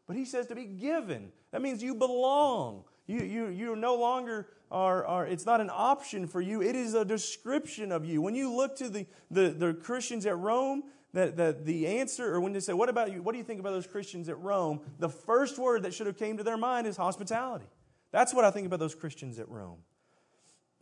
But 0.08 0.16
he 0.16 0.26
says 0.26 0.48
to 0.48 0.56
be 0.56 0.66
given. 0.66 1.32
That 1.52 1.62
means 1.62 1.84
you 1.84 1.94
belong. 1.94 2.84
You, 3.08 3.20
you, 3.22 3.48
you 3.48 3.76
no 3.76 3.96
longer 3.96 4.48
are, 4.72 5.06
are, 5.06 5.28
it's 5.28 5.46
not 5.46 5.62
an 5.62 5.70
option 5.72 6.28
for 6.28 6.42
you, 6.42 6.62
it 6.62 6.76
is 6.76 6.94
a 6.94 7.06
description 7.06 7.92
of 7.92 8.06
you. 8.06 8.22
When 8.22 8.36
you 8.36 8.54
look 8.54 8.76
to 8.78 8.90
the, 8.90 9.06
the, 9.30 9.50
the 9.50 9.74
Christians 9.74 10.26
at 10.26 10.38
Rome, 10.38 10.84
that, 11.14 11.36
that 11.38 11.66
the 11.66 11.88
answer, 11.88 12.34
or 12.34 12.40
when 12.40 12.54
they 12.54 12.60
say, 12.60 12.74
what 12.74 12.90
about 12.90 13.12
you? 13.12 13.22
What 13.22 13.34
do 13.34 13.38
you 13.38 13.44
think 13.44 13.60
about 13.60 13.72
those 13.72 13.88
Christians 13.88 14.30
at 14.30 14.40
Rome? 14.40 14.80
The 15.00 15.10
first 15.10 15.58
word 15.58 15.84
that 15.84 15.94
should 15.94 16.08
have 16.08 16.18
came 16.18 16.38
to 16.38 16.44
their 16.44 16.58
mind 16.58 16.88
is 16.88 16.96
hospitality. 16.96 17.66
That's 18.12 18.34
what 18.34 18.46
I 18.46 18.52
think 18.52 18.66
about 18.66 18.80
those 18.80 18.96
Christians 18.96 19.38
at 19.40 19.50
Rome. 19.50 19.80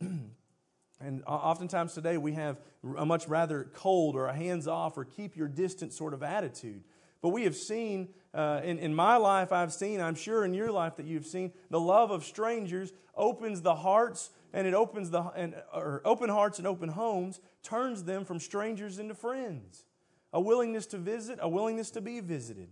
and 0.00 1.22
oftentimes 1.26 1.94
today 1.94 2.16
we 2.16 2.32
have 2.32 2.58
a 2.96 3.04
much 3.04 3.26
rather 3.28 3.70
cold 3.74 4.14
or 4.14 4.26
a 4.26 4.34
hands 4.34 4.68
off 4.68 4.96
or 4.96 5.04
keep 5.04 5.36
your 5.36 5.48
distance 5.48 5.96
sort 5.96 6.14
of 6.14 6.22
attitude. 6.22 6.84
But 7.22 7.30
we 7.30 7.44
have 7.44 7.56
seen, 7.56 8.08
uh, 8.32 8.60
in, 8.64 8.78
in 8.78 8.94
my 8.94 9.16
life, 9.16 9.52
I've 9.52 9.72
seen, 9.72 10.00
I'm 10.00 10.14
sure 10.14 10.44
in 10.44 10.54
your 10.54 10.70
life 10.70 10.96
that 10.96 11.06
you've 11.06 11.26
seen, 11.26 11.52
the 11.70 11.80
love 11.80 12.10
of 12.10 12.24
strangers 12.24 12.92
opens 13.16 13.62
the 13.62 13.74
hearts 13.74 14.30
and 14.52 14.66
it 14.66 14.74
opens 14.74 15.10
the, 15.10 15.22
and, 15.36 15.54
or 15.74 16.00
open 16.04 16.30
hearts 16.30 16.58
and 16.58 16.66
open 16.66 16.88
homes, 16.88 17.40
turns 17.62 18.04
them 18.04 18.24
from 18.24 18.40
strangers 18.40 18.98
into 18.98 19.14
friends 19.14 19.84
a 20.32 20.40
willingness 20.40 20.86
to 20.86 20.98
visit, 20.98 21.38
a 21.40 21.48
willingness 21.48 21.90
to 21.92 22.00
be 22.00 22.20
visited. 22.20 22.68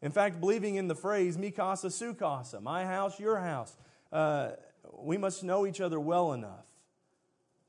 In 0.00 0.12
fact, 0.12 0.40
believing 0.40 0.76
in 0.76 0.88
the 0.88 0.94
phrase, 0.94 1.36
mi 1.36 1.50
casa, 1.50 1.90
su 1.90 2.14
casa, 2.14 2.60
my 2.60 2.84
house, 2.84 3.18
your 3.18 3.38
house, 3.38 3.76
uh, 4.12 4.50
we 5.00 5.16
must 5.16 5.42
know 5.42 5.66
each 5.66 5.80
other 5.80 5.98
well 5.98 6.32
enough 6.32 6.66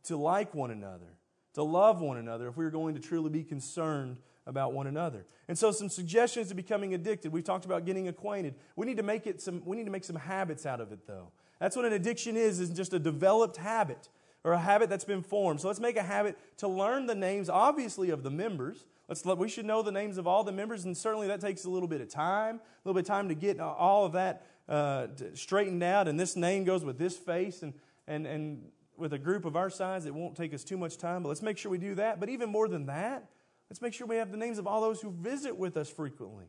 to 0.04 0.18
like 0.18 0.54
one 0.54 0.72
another, 0.72 1.18
to 1.54 1.64
love 1.64 2.02
one 2.02 2.18
another, 2.18 2.48
if 2.48 2.58
we 2.58 2.66
are 2.66 2.72
going 2.72 2.96
to 2.96 3.02
truly 3.02 3.30
be 3.30 3.44
concerned 3.44 4.18
about 4.46 4.74
one 4.74 4.88
another. 4.88 5.26
And 5.48 5.58
so 5.58 5.72
some 5.72 5.90
suggestions 5.90 6.50
to 6.50 6.56
becoming 6.56 6.94
addicted. 6.94 7.32
We've 7.32 7.44
talked 7.44 7.66
about 7.66 7.86
getting 7.86 8.08
acquainted. 8.08 8.56
We 8.76 8.86
need 8.86 8.98
to 8.98 9.04
make 9.04 9.28
it 9.28 9.42
some 9.42 9.62
we 9.66 9.76
need 9.78 9.86
to 9.86 9.92
make 9.92 10.04
some 10.04 10.16
habits 10.16 10.66
out 10.66 10.80
of 10.80 10.92
it 10.92 11.08
though. 11.08 11.32
That's 11.60 11.76
what 11.76 11.86
an 11.86 11.94
addiction 11.94 12.38
is, 12.38 12.60
is 12.60 12.70
just 12.70 12.94
a 12.94 13.00
developed 13.00 13.58
habit 13.58 14.10
or 14.44 14.54
a 14.54 14.60
habit 14.60 14.90
that's 14.90 15.04
been 15.04 15.22
formed. 15.22 15.62
So 15.62 15.68
let's 15.68 15.80
make 15.80 15.98
a 15.98 16.04
habit 16.04 16.38
to 16.58 16.68
learn 16.68 17.06
the 17.08 17.16
names, 17.16 17.50
obviously, 17.50 18.10
of 18.10 18.24
the 18.24 18.30
members. 18.30 18.86
Let's, 19.08 19.26
we 19.26 19.50
should 19.50 19.66
know 19.66 19.82
the 19.82 19.92
names 19.92 20.18
of 20.18 20.28
all 20.28 20.44
the 20.44 20.52
members, 20.52 20.86
and 20.86 20.96
certainly 20.96 21.28
that 21.28 21.42
takes 21.42 21.66
a 21.66 21.70
little 21.70 21.88
bit 21.88 22.00
of 22.00 22.10
time, 22.10 22.56
a 22.56 22.88
little 22.88 22.94
bit 22.94 23.02
of 23.02 23.08
time 23.08 23.28
to 23.30 23.36
get 23.36 23.60
all 23.60 24.06
of 24.06 24.14
that 24.14 24.46
uh, 24.70 25.08
straightened 25.34 25.84
out. 25.84 26.08
And 26.08 26.20
this 26.20 26.36
name 26.36 26.64
goes 26.64 26.86
with 26.86 26.98
this 26.98 27.18
face, 27.18 27.64
and, 27.64 27.74
and, 28.08 28.26
and 28.26 28.64
with 28.98 29.14
a 29.14 29.18
group 29.18 29.46
of 29.46 29.56
our 29.56 29.70
size, 29.70 30.06
it 30.06 30.14
won't 30.14 30.36
take 30.36 30.54
us 30.54 30.64
too 30.64 30.78
much 30.78 30.98
time, 30.98 31.24
but 31.24 31.30
let's 31.30 31.42
make 31.42 31.58
sure 31.58 31.72
we 31.72 31.78
do 31.78 31.96
that. 31.96 32.20
But 32.20 32.30
even 32.30 32.50
more 32.50 32.68
than 32.68 32.86
that, 32.86 33.30
let's 33.70 33.82
make 33.82 33.94
sure 33.94 34.06
we 34.08 34.18
have 34.18 34.32
the 34.32 34.38
names 34.38 34.58
of 34.58 34.68
all 34.68 34.82
those 34.82 35.02
who 35.02 35.12
visit 35.12 35.58
with 35.58 35.76
us 35.76 35.90
frequently. 35.90 36.46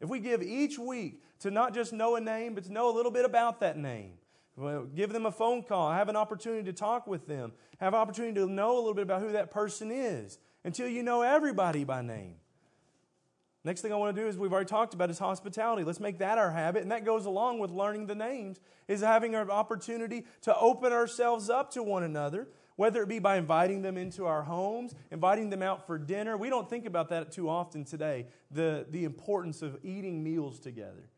If 0.00 0.08
we 0.08 0.20
give 0.20 0.42
each 0.42 0.78
week 0.78 1.22
to 1.40 1.50
not 1.50 1.74
just 1.74 1.92
know 1.92 2.16
a 2.16 2.20
name, 2.20 2.54
but 2.54 2.64
to 2.64 2.72
know 2.72 2.90
a 2.90 2.94
little 2.94 3.10
bit 3.10 3.24
about 3.24 3.60
that 3.60 3.76
name, 3.76 4.12
well, 4.58 4.84
give 4.84 5.12
them 5.12 5.24
a 5.24 5.30
phone 5.30 5.62
call, 5.62 5.92
have 5.92 6.08
an 6.08 6.16
opportunity 6.16 6.64
to 6.64 6.72
talk 6.72 7.06
with 7.06 7.26
them, 7.26 7.52
have 7.78 7.94
an 7.94 8.00
opportunity 8.00 8.34
to 8.34 8.46
know 8.46 8.74
a 8.74 8.80
little 8.80 8.94
bit 8.94 9.02
about 9.02 9.22
who 9.22 9.32
that 9.32 9.50
person 9.50 9.90
is 9.92 10.38
until 10.64 10.88
you 10.88 11.02
know 11.02 11.22
everybody 11.22 11.84
by 11.84 12.02
name. 12.02 12.34
Next 13.64 13.82
thing 13.82 13.92
I 13.92 13.96
want 13.96 14.16
to 14.16 14.22
do 14.22 14.26
is 14.26 14.36
we've 14.36 14.52
already 14.52 14.68
talked 14.68 14.94
about 14.94 15.10
is 15.10 15.18
hospitality. 15.18 15.84
Let's 15.84 16.00
make 16.00 16.18
that 16.18 16.38
our 16.38 16.50
habit, 16.50 16.82
and 16.82 16.90
that 16.90 17.04
goes 17.04 17.26
along 17.26 17.60
with 17.60 17.70
learning 17.70 18.06
the 18.06 18.14
names, 18.14 18.58
is 18.88 19.00
having 19.00 19.34
an 19.34 19.50
opportunity 19.50 20.24
to 20.42 20.56
open 20.56 20.92
ourselves 20.92 21.50
up 21.50 21.70
to 21.72 21.82
one 21.82 22.02
another, 22.02 22.48
whether 22.76 23.02
it 23.02 23.08
be 23.08 23.18
by 23.18 23.36
inviting 23.36 23.82
them 23.82 23.96
into 23.96 24.26
our 24.26 24.42
homes, 24.42 24.94
inviting 25.10 25.50
them 25.50 25.62
out 25.62 25.86
for 25.86 25.98
dinner. 25.98 26.36
We 26.36 26.48
don't 26.48 26.68
think 26.68 26.86
about 26.86 27.10
that 27.10 27.30
too 27.30 27.48
often 27.48 27.84
today, 27.84 28.26
the, 28.50 28.86
the 28.90 29.04
importance 29.04 29.62
of 29.62 29.78
eating 29.82 30.24
meals 30.24 30.58
together. 30.58 31.10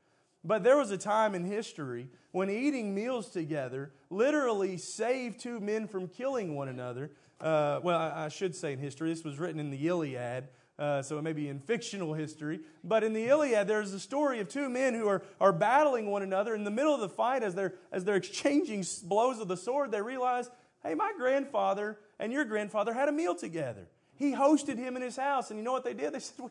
But 0.44 0.62
there 0.62 0.76
was 0.76 0.90
a 0.90 0.98
time 0.98 1.34
in 1.34 1.44
history 1.44 2.08
when 2.32 2.48
eating 2.48 2.94
meals 2.94 3.28
together 3.28 3.92
literally 4.08 4.76
saved 4.76 5.40
two 5.40 5.60
men 5.60 5.86
from 5.86 6.08
killing 6.08 6.56
one 6.56 6.68
another. 6.68 7.10
Uh, 7.40 7.80
well, 7.82 7.98
I, 7.98 8.24
I, 8.24 8.28
should 8.28 8.54
say 8.54 8.72
in 8.72 8.78
history, 8.78 9.10
this 9.10 9.24
was 9.24 9.38
written 9.38 9.60
in 9.60 9.70
the 9.70 9.86
Iliad, 9.86 10.48
uh, 10.78 11.02
so 11.02 11.18
it 11.18 11.22
may 11.22 11.32
be 11.32 11.48
in 11.48 11.58
fictional 11.58 12.14
history. 12.14 12.60
But 12.82 13.04
in 13.04 13.12
the 13.12 13.26
Iliad, 13.26 13.68
there's 13.68 13.92
a 13.92 14.00
story 14.00 14.40
of 14.40 14.48
two 14.48 14.68
men 14.68 14.94
who 14.94 15.08
are, 15.08 15.22
are 15.40 15.52
battling 15.52 16.10
one 16.10 16.22
another. 16.22 16.54
In 16.54 16.64
the 16.64 16.70
middle 16.70 16.94
of 16.94 17.00
the 17.00 17.08
fight, 17.08 17.42
as 17.42 17.54
they're, 17.54 17.74
as 17.92 18.04
they're 18.04 18.16
exchanging 18.16 18.84
blows 19.04 19.40
of 19.40 19.48
the 19.48 19.56
sword, 19.56 19.90
they 19.90 20.02
realize, 20.02 20.50
hey, 20.82 20.94
my 20.94 21.12
grandfather 21.16 21.98
and 22.18 22.32
your 22.32 22.44
grandfather 22.44 22.92
had 22.94 23.08
a 23.08 23.12
meal 23.12 23.34
together. 23.34 23.88
He 24.16 24.32
hosted 24.32 24.76
him 24.76 24.96
in 24.96 25.02
his 25.02 25.16
house. 25.16 25.50
And 25.50 25.58
you 25.58 25.64
know 25.64 25.72
what 25.72 25.84
they 25.84 25.94
did? 25.94 26.12
They 26.12 26.20
said, 26.20 26.50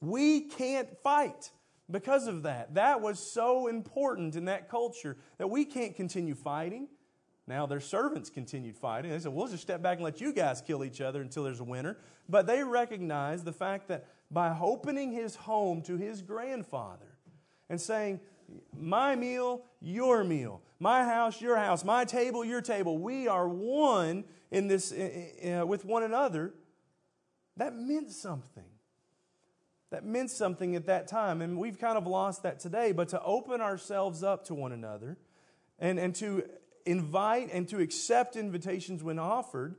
we 0.00 0.40
can't 0.40 0.88
fight 1.02 1.50
because 1.90 2.26
of 2.26 2.42
that. 2.42 2.74
That 2.74 3.00
was 3.00 3.18
so 3.18 3.68
important 3.68 4.36
in 4.36 4.46
that 4.46 4.68
culture 4.68 5.16
that 5.38 5.48
we 5.48 5.64
can't 5.64 5.94
continue 5.94 6.34
fighting. 6.34 6.88
Now 7.46 7.66
their 7.66 7.80
servants 7.80 8.28
continued 8.28 8.76
fighting. 8.76 9.10
They 9.12 9.18
said, 9.18 9.32
We'll 9.32 9.46
just 9.46 9.62
step 9.62 9.82
back 9.82 9.98
and 9.98 10.04
let 10.04 10.20
you 10.20 10.32
guys 10.32 10.60
kill 10.60 10.84
each 10.84 11.00
other 11.00 11.22
until 11.22 11.44
there's 11.44 11.60
a 11.60 11.64
winner. 11.64 11.96
But 12.28 12.46
they 12.46 12.64
recognized 12.64 13.44
the 13.44 13.52
fact 13.52 13.88
that 13.88 14.06
by 14.30 14.56
opening 14.60 15.12
his 15.12 15.36
home 15.36 15.82
to 15.82 15.96
his 15.96 16.22
grandfather 16.22 17.18
and 17.68 17.80
saying, 17.80 18.20
My 18.76 19.14
meal, 19.14 19.62
your 19.80 20.24
meal, 20.24 20.60
my 20.80 21.04
house, 21.04 21.40
your 21.40 21.56
house, 21.56 21.84
my 21.84 22.04
table, 22.04 22.44
your 22.44 22.62
table, 22.62 22.98
we 22.98 23.28
are 23.28 23.48
one 23.48 24.24
in 24.50 24.66
this 24.66 24.92
uh, 24.92 25.64
with 25.64 25.84
one 25.84 26.02
another, 26.02 26.52
that 27.56 27.76
meant 27.76 28.10
something 28.10 28.64
that 29.96 30.04
meant 30.04 30.30
something 30.30 30.76
at 30.76 30.84
that 30.84 31.08
time. 31.08 31.40
And 31.40 31.58
we've 31.58 31.78
kind 31.78 31.96
of 31.96 32.06
lost 32.06 32.42
that 32.42 32.60
today. 32.60 32.92
But 32.92 33.08
to 33.08 33.22
open 33.22 33.62
ourselves 33.62 34.22
up 34.22 34.44
to 34.48 34.54
one 34.54 34.72
another 34.72 35.16
and, 35.78 35.98
and 35.98 36.14
to 36.16 36.44
invite 36.84 37.48
and 37.50 37.66
to 37.68 37.78
accept 37.78 38.36
invitations 38.36 39.02
when 39.02 39.18
offered 39.18 39.74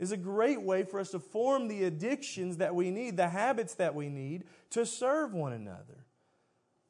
is 0.00 0.10
a 0.10 0.16
great 0.16 0.60
way 0.60 0.82
for 0.82 0.98
us 0.98 1.12
to 1.12 1.20
form 1.20 1.68
the 1.68 1.84
addictions 1.84 2.56
that 2.56 2.74
we 2.74 2.90
need, 2.90 3.16
the 3.16 3.28
habits 3.28 3.74
that 3.74 3.94
we 3.94 4.08
need 4.08 4.42
to 4.70 4.84
serve 4.84 5.32
one 5.32 5.52
another. 5.52 6.04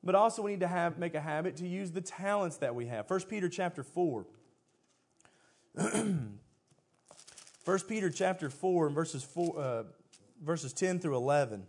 But 0.02 0.14
also 0.14 0.40
we 0.40 0.52
need 0.52 0.60
to 0.60 0.66
have, 0.66 0.96
make 0.98 1.14
a 1.14 1.20
habit 1.20 1.56
to 1.56 1.68
use 1.68 1.90
the 1.90 2.00
talents 2.00 2.56
that 2.58 2.74
we 2.74 2.86
have. 2.86 3.10
1 3.10 3.20
Peter 3.28 3.50
chapter 3.50 3.82
4. 3.82 4.24
1 5.74 6.28
Peter 7.86 8.08
chapter 8.08 8.48
4 8.48 8.86
and 8.86 8.94
verses, 8.94 9.22
4, 9.22 9.58
uh, 9.58 9.82
verses 10.42 10.72
10 10.72 11.00
through 11.00 11.16
11. 11.16 11.66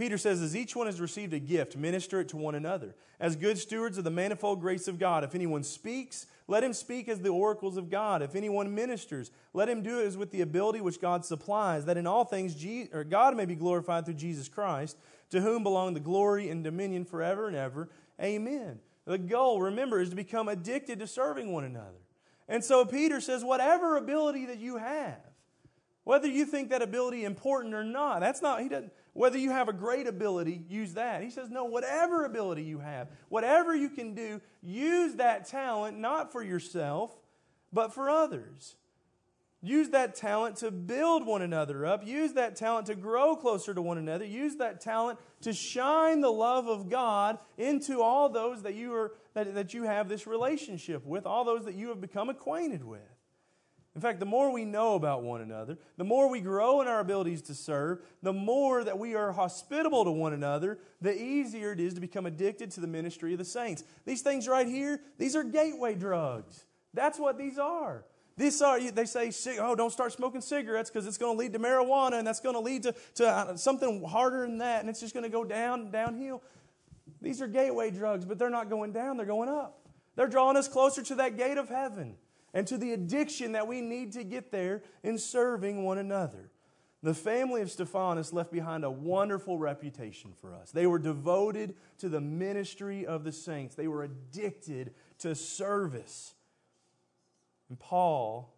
Peter 0.00 0.16
says, 0.16 0.40
As 0.40 0.56
each 0.56 0.74
one 0.74 0.86
has 0.86 0.98
received 0.98 1.34
a 1.34 1.38
gift, 1.38 1.76
minister 1.76 2.20
it 2.20 2.30
to 2.30 2.38
one 2.38 2.54
another. 2.54 2.94
As 3.20 3.36
good 3.36 3.58
stewards 3.58 3.98
of 3.98 4.04
the 4.04 4.10
manifold 4.10 4.58
grace 4.62 4.88
of 4.88 4.98
God, 4.98 5.24
if 5.24 5.34
anyone 5.34 5.62
speaks, 5.62 6.24
let 6.48 6.64
him 6.64 6.72
speak 6.72 7.06
as 7.06 7.20
the 7.20 7.28
oracles 7.28 7.76
of 7.76 7.90
God. 7.90 8.22
If 8.22 8.34
anyone 8.34 8.74
ministers, 8.74 9.30
let 9.52 9.68
him 9.68 9.82
do 9.82 10.00
it 10.00 10.06
as 10.06 10.16
with 10.16 10.30
the 10.30 10.40
ability 10.40 10.80
which 10.80 11.02
God 11.02 11.26
supplies, 11.26 11.84
that 11.84 11.98
in 11.98 12.06
all 12.06 12.24
things 12.24 12.56
God 13.10 13.36
may 13.36 13.44
be 13.44 13.54
glorified 13.54 14.06
through 14.06 14.14
Jesus 14.14 14.48
Christ, 14.48 14.96
to 15.32 15.42
whom 15.42 15.62
belong 15.62 15.92
the 15.92 16.00
glory 16.00 16.48
and 16.48 16.64
dominion 16.64 17.04
forever 17.04 17.46
and 17.46 17.56
ever. 17.56 17.90
Amen. 18.22 18.78
The 19.04 19.18
goal, 19.18 19.60
remember, 19.60 20.00
is 20.00 20.08
to 20.08 20.16
become 20.16 20.48
addicted 20.48 20.98
to 21.00 21.06
serving 21.06 21.52
one 21.52 21.64
another. 21.64 22.00
And 22.48 22.64
so 22.64 22.86
Peter 22.86 23.20
says, 23.20 23.44
whatever 23.44 23.98
ability 23.98 24.46
that 24.46 24.60
you 24.60 24.78
have, 24.78 25.20
whether 26.04 26.26
you 26.26 26.46
think 26.46 26.70
that 26.70 26.80
ability 26.80 27.26
important 27.26 27.74
or 27.74 27.84
not, 27.84 28.20
that's 28.20 28.40
not, 28.40 28.62
he 28.62 28.70
doesn't, 28.70 28.92
whether 29.12 29.38
you 29.38 29.50
have 29.50 29.68
a 29.68 29.72
great 29.72 30.06
ability, 30.06 30.64
use 30.68 30.94
that. 30.94 31.22
He 31.22 31.30
says, 31.30 31.50
no, 31.50 31.64
whatever 31.64 32.24
ability 32.24 32.62
you 32.62 32.78
have, 32.78 33.08
whatever 33.28 33.74
you 33.74 33.90
can 33.90 34.14
do, 34.14 34.40
use 34.62 35.14
that 35.14 35.46
talent 35.46 35.98
not 35.98 36.32
for 36.32 36.42
yourself, 36.42 37.16
but 37.72 37.92
for 37.92 38.08
others. 38.08 38.76
Use 39.62 39.90
that 39.90 40.14
talent 40.14 40.56
to 40.56 40.70
build 40.70 41.26
one 41.26 41.42
another 41.42 41.84
up. 41.84 42.06
Use 42.06 42.32
that 42.32 42.56
talent 42.56 42.86
to 42.86 42.94
grow 42.94 43.36
closer 43.36 43.74
to 43.74 43.82
one 43.82 43.98
another. 43.98 44.24
Use 44.24 44.56
that 44.56 44.80
talent 44.80 45.18
to 45.42 45.52
shine 45.52 46.22
the 46.22 46.30
love 46.30 46.66
of 46.66 46.88
God 46.88 47.38
into 47.58 48.00
all 48.00 48.30
those 48.30 48.62
that 48.62 48.74
you, 48.74 48.94
are, 48.94 49.12
that, 49.34 49.54
that 49.54 49.74
you 49.74 49.82
have 49.82 50.08
this 50.08 50.26
relationship 50.26 51.04
with, 51.04 51.26
all 51.26 51.44
those 51.44 51.66
that 51.66 51.74
you 51.74 51.88
have 51.88 52.00
become 52.00 52.30
acquainted 52.30 52.82
with. 52.82 53.00
In 53.96 54.00
fact, 54.00 54.20
the 54.20 54.26
more 54.26 54.52
we 54.52 54.64
know 54.64 54.94
about 54.94 55.24
one 55.24 55.40
another, 55.40 55.76
the 55.96 56.04
more 56.04 56.28
we 56.28 56.40
grow 56.40 56.80
in 56.80 56.86
our 56.86 57.00
abilities 57.00 57.42
to 57.42 57.54
serve, 57.54 58.00
the 58.22 58.32
more 58.32 58.84
that 58.84 58.98
we 58.98 59.16
are 59.16 59.32
hospitable 59.32 60.04
to 60.04 60.12
one 60.12 60.32
another, 60.32 60.78
the 61.00 61.20
easier 61.20 61.72
it 61.72 61.80
is 61.80 61.94
to 61.94 62.00
become 62.00 62.24
addicted 62.24 62.70
to 62.72 62.80
the 62.80 62.86
ministry 62.86 63.32
of 63.32 63.38
the 63.38 63.44
saints. 63.44 63.82
These 64.04 64.22
things 64.22 64.46
right 64.46 64.66
here, 64.66 65.00
these 65.18 65.34
are 65.34 65.42
gateway 65.42 65.96
drugs. 65.96 66.66
That's 66.94 67.18
what 67.18 67.36
these 67.36 67.58
are. 67.58 68.04
These 68.36 68.62
are, 68.62 68.80
they 68.80 69.04
say, 69.04 69.58
oh, 69.58 69.74
don't 69.74 69.90
start 69.90 70.12
smoking 70.12 70.40
cigarettes 70.40 70.88
because 70.88 71.06
it's 71.06 71.18
going 71.18 71.36
to 71.36 71.38
lead 71.38 71.52
to 71.52 71.58
marijuana 71.58 72.14
and 72.14 72.26
that's 72.26 72.40
going 72.40 72.54
to 72.54 72.60
lead 72.60 72.84
to, 72.84 72.94
to 73.16 73.28
uh, 73.28 73.56
something 73.56 74.04
harder 74.04 74.46
than 74.46 74.58
that 74.58 74.80
and 74.80 74.88
it's 74.88 75.00
just 75.00 75.14
going 75.14 75.24
to 75.24 75.30
go 75.30 75.44
down, 75.44 75.90
downhill. 75.90 76.42
These 77.20 77.42
are 77.42 77.48
gateway 77.48 77.90
drugs, 77.90 78.24
but 78.24 78.38
they're 78.38 78.50
not 78.50 78.70
going 78.70 78.92
down, 78.92 79.16
they're 79.16 79.26
going 79.26 79.48
up. 79.48 79.80
They're 80.14 80.28
drawing 80.28 80.56
us 80.56 80.68
closer 80.68 81.02
to 81.02 81.16
that 81.16 81.36
gate 81.36 81.58
of 81.58 81.68
heaven 81.68 82.14
and 82.52 82.66
to 82.66 82.76
the 82.76 82.92
addiction 82.92 83.52
that 83.52 83.66
we 83.66 83.80
need 83.80 84.12
to 84.12 84.24
get 84.24 84.50
there 84.50 84.82
in 85.02 85.18
serving 85.18 85.84
one 85.84 85.98
another. 85.98 86.50
The 87.02 87.14
family 87.14 87.62
of 87.62 87.70
Stephanas 87.70 88.32
left 88.32 88.52
behind 88.52 88.84
a 88.84 88.90
wonderful 88.90 89.58
reputation 89.58 90.32
for 90.38 90.54
us. 90.54 90.70
They 90.70 90.86
were 90.86 90.98
devoted 90.98 91.74
to 91.98 92.10
the 92.10 92.20
ministry 92.20 93.06
of 93.06 93.24
the 93.24 93.32
saints, 93.32 93.74
they 93.74 93.88
were 93.88 94.02
addicted 94.02 94.94
to 95.18 95.34
service. 95.34 96.34
And 97.68 97.78
Paul 97.78 98.54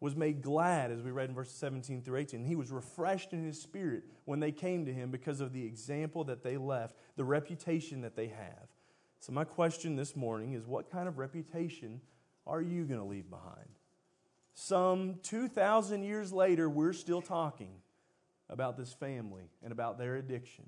was 0.00 0.14
made 0.14 0.42
glad, 0.42 0.92
as 0.92 1.02
we 1.02 1.10
read 1.10 1.28
in 1.28 1.34
verses 1.34 1.54
17 1.54 2.02
through 2.02 2.18
18. 2.18 2.44
He 2.44 2.54
was 2.54 2.70
refreshed 2.70 3.32
in 3.32 3.44
his 3.44 3.60
spirit 3.60 4.04
when 4.26 4.38
they 4.38 4.52
came 4.52 4.86
to 4.86 4.92
him 4.92 5.10
because 5.10 5.40
of 5.40 5.52
the 5.52 5.64
example 5.64 6.22
that 6.24 6.44
they 6.44 6.56
left, 6.56 6.94
the 7.16 7.24
reputation 7.24 8.02
that 8.02 8.14
they 8.14 8.28
have. 8.28 8.68
So, 9.18 9.32
my 9.32 9.42
question 9.42 9.96
this 9.96 10.14
morning 10.14 10.52
is 10.52 10.66
what 10.66 10.88
kind 10.88 11.08
of 11.08 11.18
reputation 11.18 12.00
are 12.48 12.62
you 12.62 12.84
going 12.84 13.00
to 13.00 13.06
leave 13.06 13.30
behind? 13.30 13.68
Some 14.54 15.16
2,000 15.22 16.02
years 16.02 16.32
later, 16.32 16.68
we're 16.68 16.92
still 16.92 17.22
talking 17.22 17.70
about 18.50 18.76
this 18.76 18.92
family 18.92 19.50
and 19.62 19.70
about 19.72 19.98
their 19.98 20.16
addiction. 20.16 20.64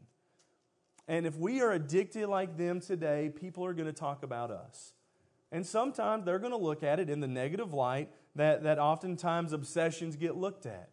And 1.09 1.27
if 1.27 1.37
we 1.37 1.61
are 1.61 1.73
addicted 1.73 2.29
like 2.29 2.57
them 2.57 2.81
today, 2.81 3.33
people 3.35 3.65
are 3.65 3.73
going 3.73 3.89
to 3.89 3.93
talk 3.93 4.23
about 4.23 4.51
us. 4.51 4.93
And 5.51 5.67
sometimes 5.67 6.25
they're 6.25 6.39
going 6.39 6.53
to 6.53 6.57
look 6.57 6.85
at 6.85 7.01
it 7.01 7.11
in 7.11 7.19
the 7.21 7.27
negative 7.27 7.73
light 7.73 8.11
that, 8.37 8.63
that 8.63 8.79
oftentimes 8.79 9.53
obsessions 9.53 10.15
get 10.15 10.37
looked 10.37 10.67
at. 10.67 10.91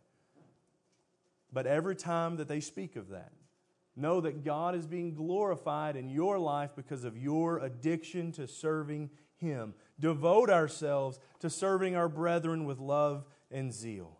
But 1.53 1.67
every 1.67 1.95
time 1.95 2.37
that 2.37 2.47
they 2.47 2.59
speak 2.59 2.95
of 2.95 3.09
that, 3.09 3.31
know 3.95 4.21
that 4.21 4.43
God 4.43 4.75
is 4.75 4.85
being 4.85 5.13
glorified 5.13 5.95
in 5.95 6.09
your 6.09 6.39
life 6.39 6.71
because 6.75 7.03
of 7.03 7.17
your 7.17 7.59
addiction 7.59 8.31
to 8.33 8.47
serving 8.47 9.09
Him. 9.35 9.73
Devote 9.99 10.49
ourselves 10.49 11.19
to 11.39 11.49
serving 11.49 11.95
our 11.95 12.09
brethren 12.09 12.65
with 12.65 12.79
love 12.79 13.25
and 13.51 13.73
zeal. 13.73 14.17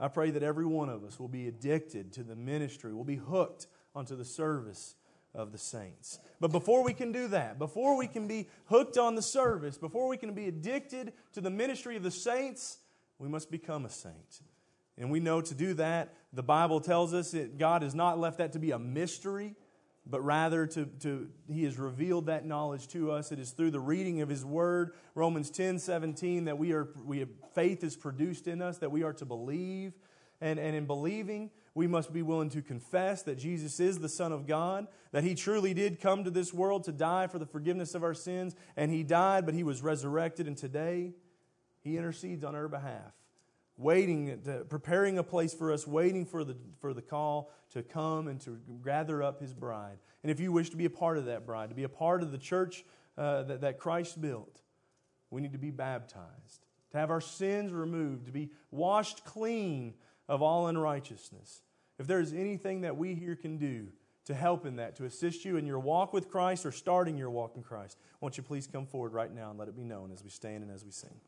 I 0.00 0.08
pray 0.08 0.30
that 0.30 0.42
every 0.42 0.66
one 0.66 0.88
of 0.88 1.04
us 1.04 1.20
will 1.20 1.28
be 1.28 1.46
addicted 1.46 2.12
to 2.14 2.24
the 2.24 2.34
ministry, 2.34 2.92
will 2.92 3.04
be 3.04 3.16
hooked 3.16 3.68
onto 3.94 4.16
the 4.16 4.24
service 4.24 4.96
of 5.34 5.52
the 5.52 5.58
saints. 5.58 6.18
But 6.40 6.50
before 6.50 6.82
we 6.82 6.92
can 6.92 7.12
do 7.12 7.28
that, 7.28 7.58
before 7.58 7.96
we 7.96 8.06
can 8.06 8.26
be 8.26 8.48
hooked 8.66 8.98
on 8.98 9.14
the 9.14 9.22
service, 9.22 9.78
before 9.78 10.08
we 10.08 10.16
can 10.16 10.34
be 10.34 10.48
addicted 10.48 11.12
to 11.34 11.40
the 11.40 11.50
ministry 11.50 11.96
of 11.96 12.02
the 12.02 12.10
saints, 12.10 12.78
we 13.18 13.28
must 13.28 13.50
become 13.50 13.84
a 13.84 13.90
saint. 13.90 14.40
And 14.98 15.10
we 15.10 15.20
know 15.20 15.40
to 15.40 15.54
do 15.54 15.74
that, 15.74 16.14
the 16.32 16.42
Bible 16.42 16.80
tells 16.80 17.14
us 17.14 17.30
that 17.30 17.56
God 17.58 17.82
has 17.82 17.94
not 17.94 18.18
left 18.18 18.38
that 18.38 18.52
to 18.52 18.58
be 18.58 18.72
a 18.72 18.78
mystery, 18.78 19.54
but 20.06 20.20
rather 20.22 20.66
to, 20.66 20.86
to 21.00 21.28
He 21.48 21.64
has 21.64 21.78
revealed 21.78 22.26
that 22.26 22.44
knowledge 22.44 22.88
to 22.88 23.10
us. 23.10 23.32
It 23.32 23.38
is 23.38 23.50
through 23.50 23.70
the 23.70 23.80
reading 23.80 24.20
of 24.20 24.28
His 24.28 24.44
Word, 24.44 24.94
Romans 25.14 25.50
10 25.50 25.78
17, 25.78 26.46
that 26.46 26.58
we 26.58 26.72
are 26.72 26.88
we 27.04 27.20
have, 27.20 27.28
faith 27.54 27.84
is 27.84 27.96
produced 27.96 28.48
in 28.48 28.60
us, 28.60 28.78
that 28.78 28.90
we 28.90 29.02
are 29.02 29.12
to 29.14 29.24
believe. 29.24 29.92
And, 30.40 30.58
and 30.58 30.74
in 30.74 30.86
believing, 30.86 31.52
we 31.72 31.86
must 31.86 32.12
be 32.12 32.20
willing 32.20 32.50
to 32.50 32.62
confess 32.62 33.22
that 33.22 33.38
Jesus 33.38 33.78
is 33.78 34.00
the 34.00 34.08
Son 34.08 34.32
of 34.32 34.44
God, 34.44 34.88
that 35.12 35.22
He 35.22 35.36
truly 35.36 35.72
did 35.72 36.00
come 36.00 36.24
to 36.24 36.30
this 36.30 36.52
world 36.52 36.82
to 36.84 36.92
die 36.92 37.28
for 37.28 37.38
the 37.38 37.46
forgiveness 37.46 37.94
of 37.94 38.02
our 38.02 38.12
sins, 38.12 38.56
and 38.76 38.90
He 38.90 39.04
died, 39.04 39.46
but 39.46 39.54
He 39.54 39.62
was 39.62 39.82
resurrected, 39.82 40.48
and 40.48 40.56
today 40.56 41.12
He 41.80 41.96
intercedes 41.96 42.42
on 42.42 42.56
our 42.56 42.66
behalf, 42.66 43.12
waiting, 43.82 44.40
to, 44.44 44.64
preparing 44.68 45.18
a 45.18 45.22
place 45.22 45.52
for 45.52 45.72
us, 45.72 45.86
waiting 45.86 46.24
for 46.24 46.44
the, 46.44 46.56
for 46.80 46.94
the 46.94 47.02
call 47.02 47.50
to 47.70 47.82
come 47.82 48.28
and 48.28 48.40
to 48.42 48.58
gather 48.84 49.22
up 49.22 49.40
His 49.40 49.52
bride. 49.52 49.98
And 50.22 50.30
if 50.30 50.40
you 50.40 50.52
wish 50.52 50.70
to 50.70 50.76
be 50.76 50.84
a 50.84 50.90
part 50.90 51.18
of 51.18 51.26
that 51.26 51.46
bride, 51.46 51.70
to 51.70 51.74
be 51.74 51.82
a 51.84 51.88
part 51.88 52.22
of 52.22 52.32
the 52.32 52.38
church 52.38 52.84
uh, 53.18 53.42
that, 53.44 53.60
that 53.62 53.78
Christ 53.78 54.20
built, 54.20 54.62
we 55.30 55.40
need 55.40 55.52
to 55.52 55.58
be 55.58 55.70
baptized, 55.70 56.66
to 56.92 56.98
have 56.98 57.10
our 57.10 57.20
sins 57.20 57.72
removed, 57.72 58.26
to 58.26 58.32
be 58.32 58.50
washed 58.70 59.24
clean 59.24 59.94
of 60.28 60.42
all 60.42 60.68
unrighteousness. 60.68 61.62
If 61.98 62.06
there 62.06 62.20
is 62.20 62.32
anything 62.32 62.82
that 62.82 62.96
we 62.96 63.14
here 63.14 63.36
can 63.36 63.58
do 63.58 63.88
to 64.26 64.34
help 64.34 64.66
in 64.66 64.76
that, 64.76 64.96
to 64.96 65.04
assist 65.04 65.44
you 65.44 65.56
in 65.56 65.66
your 65.66 65.80
walk 65.80 66.12
with 66.12 66.30
Christ 66.30 66.64
or 66.64 66.72
starting 66.72 67.16
your 67.16 67.30
walk 67.30 67.56
in 67.56 67.62
Christ, 67.62 67.98
won't 68.20 68.36
you 68.36 68.42
please 68.42 68.66
come 68.66 68.86
forward 68.86 69.12
right 69.12 69.32
now 69.32 69.50
and 69.50 69.58
let 69.58 69.68
it 69.68 69.76
be 69.76 69.84
known 69.84 70.12
as 70.12 70.22
we 70.22 70.30
stand 70.30 70.62
and 70.62 70.70
as 70.70 70.84
we 70.84 70.90
sing. 70.90 71.20